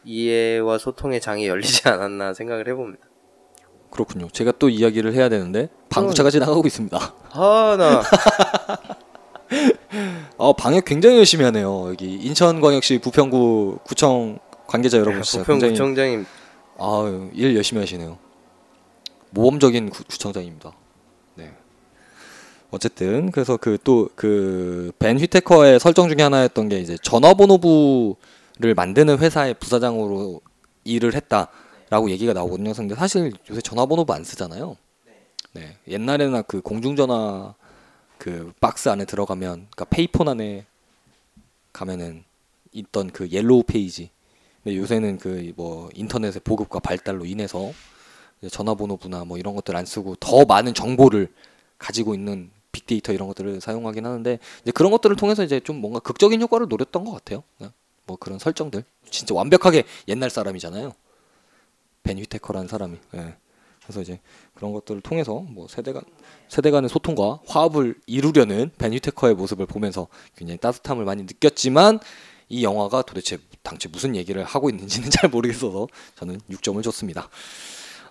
이해와 0.05 0.77
소통의 0.77 1.21
장이 1.21 1.47
열리지 1.47 1.87
않았나 1.89 2.33
생각을 2.33 2.67
해봅니다. 2.67 3.05
그렇군요. 3.89 4.27
제가 4.31 4.53
또 4.57 4.69
이야기를 4.69 5.13
해야 5.13 5.29
되는데 5.29 5.69
방구차가 5.89 6.29
지나가고 6.31 6.65
있습니다. 6.65 7.13
하나 7.29 8.01
어, 10.37 10.53
방역 10.53 10.85
굉장히 10.85 11.17
열심히 11.17 11.45
하네요. 11.45 11.89
여기 11.89 12.15
인천광역시 12.15 12.97
부평구 12.99 13.79
구청 13.83 14.39
관계자 14.67 14.97
여러분 14.97 15.21
진짜 15.21 15.43
부평구청장님 15.45 16.25
아유, 16.79 17.29
일 17.33 17.55
열심히 17.55 17.79
하시네요. 17.81 18.17
모범적인 19.29 19.89
구, 19.91 20.03
구청장입니다. 20.05 20.71
네. 21.35 21.51
어쨌든 22.71 23.29
그래서 23.31 23.57
그 23.57 23.77
또 23.77 24.09
그 24.15 24.91
벤 24.97 25.19
휘테커의 25.19 25.79
설정 25.79 26.09
중에 26.09 26.23
하나였던 26.23 26.69
게 26.69 26.79
이제 26.79 26.97
전화번호부 27.01 28.15
를 28.59 28.75
만드는 28.75 29.17
회사의 29.17 29.55
부사장으로 29.55 30.41
일을 30.83 31.15
했다라고 31.15 32.11
얘기가 32.11 32.33
나오거든요. 32.33 32.73
근데 32.73 32.93
사실 32.93 33.33
요새 33.49 33.61
전화번호부 33.61 34.13
안 34.13 34.23
쓰잖아요. 34.23 34.77
네. 35.53 35.77
옛날에나 35.87 36.43
그 36.43 36.61
공중전화 36.61 37.55
그 38.19 38.53
박스 38.59 38.89
안에 38.89 39.05
들어가면 39.05 39.67
그러니까 39.71 39.85
페이폰 39.85 40.27
안에 40.27 40.65
가면은 41.71 42.23
있던 42.71 43.11
그 43.11 43.29
Yellow 43.29 43.63
Page 43.63 44.09
근데 44.63 44.77
요새는 44.77 45.17
그 45.17 45.53
뭐 45.55 45.89
인터넷의 45.93 46.41
보급과 46.43 46.79
발달로 46.79 47.25
인해서 47.25 47.71
전화번호부나 48.49 49.25
뭐 49.25 49.37
이런 49.37 49.55
것들 49.55 49.75
안 49.75 49.85
쓰고 49.85 50.15
더 50.19 50.45
많은 50.45 50.73
정보를 50.73 51.27
가지고 51.77 52.13
있는 52.13 52.51
빅데이터 52.71 53.13
이런 53.13 53.27
것들을 53.27 53.61
사용하긴 53.61 54.05
하는데 54.05 54.39
이제 54.61 54.71
그런 54.71 54.91
것들을 54.91 55.15
통해서 55.15 55.43
이제 55.43 55.59
좀 55.59 55.77
뭔가 55.77 55.99
극적인 55.99 56.41
효과를 56.41 56.67
노렸던 56.67 57.03
것 57.05 57.11
같아요. 57.11 57.43
그냥 57.57 57.71
뭐 58.05 58.17
그런 58.17 58.39
설정들 58.39 58.83
진짜 59.09 59.33
완벽하게 59.35 59.83
옛날 60.07 60.29
사람이잖아요. 60.29 60.93
벤 62.03 62.17
휘테커라는 62.17 62.67
사람이. 62.67 62.97
예. 63.15 63.35
그래서 63.83 64.01
이제 64.01 64.19
그런 64.53 64.71
것들을 64.73 65.01
통해서 65.01 65.39
뭐 65.39 65.67
세대 65.67 65.91
간 65.91 66.03
세대 66.47 66.71
간의 66.71 66.89
소통과 66.89 67.39
화합을 67.47 67.95
이루려는 68.05 68.71
벤 68.77 68.93
휘테커의 68.93 69.35
모습을 69.35 69.65
보면서 69.65 70.07
굉장히 70.37 70.57
따뜻함을 70.59 71.03
많이 71.05 71.23
느꼈지만 71.23 71.99
이 72.49 72.63
영화가 72.63 73.01
도대체 73.03 73.37
당최 73.61 73.89
무슨 73.89 74.15
얘기를 74.15 74.43
하고 74.43 74.69
있는지는 74.69 75.09
잘 75.11 75.29
모르겠어서 75.29 75.87
저는 76.15 76.39
6점을 76.51 76.81
줬습니다. 76.83 77.29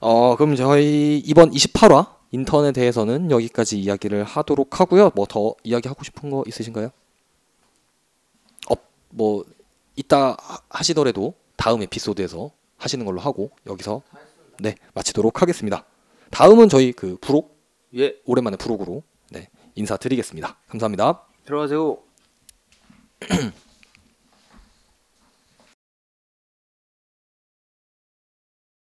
어, 0.00 0.36
그럼 0.36 0.56
저희 0.56 1.18
이번 1.24 1.50
28화 1.52 2.06
인턴에 2.32 2.72
대해서는 2.72 3.30
여기까지 3.30 3.78
이야기를 3.78 4.24
하도록 4.24 4.80
하고요. 4.80 5.10
뭐 5.14 5.26
더 5.26 5.54
이야기하고 5.64 6.02
싶은 6.04 6.30
거 6.30 6.42
있으신가요? 6.46 6.90
어, 8.70 8.74
뭐 9.10 9.44
이따 9.96 10.36
하- 10.40 10.58
하시더라도 10.70 11.34
다음 11.56 11.82
에피소드에서 11.82 12.50
하시는 12.76 13.04
걸로 13.04 13.20
하고 13.20 13.50
여기서 13.66 14.02
네, 14.58 14.74
마치도록 14.94 15.42
하겠습니다. 15.42 15.84
다음은 16.30 16.68
저희 16.68 16.92
그 16.92 17.16
부록 17.20 17.60
예 17.96 18.14
오랜만에 18.24 18.56
부록으로 18.56 19.02
네, 19.30 19.48
인사드리겠습니다. 19.74 20.56
감사합니다. 20.68 21.22
들어가세요. 21.44 21.98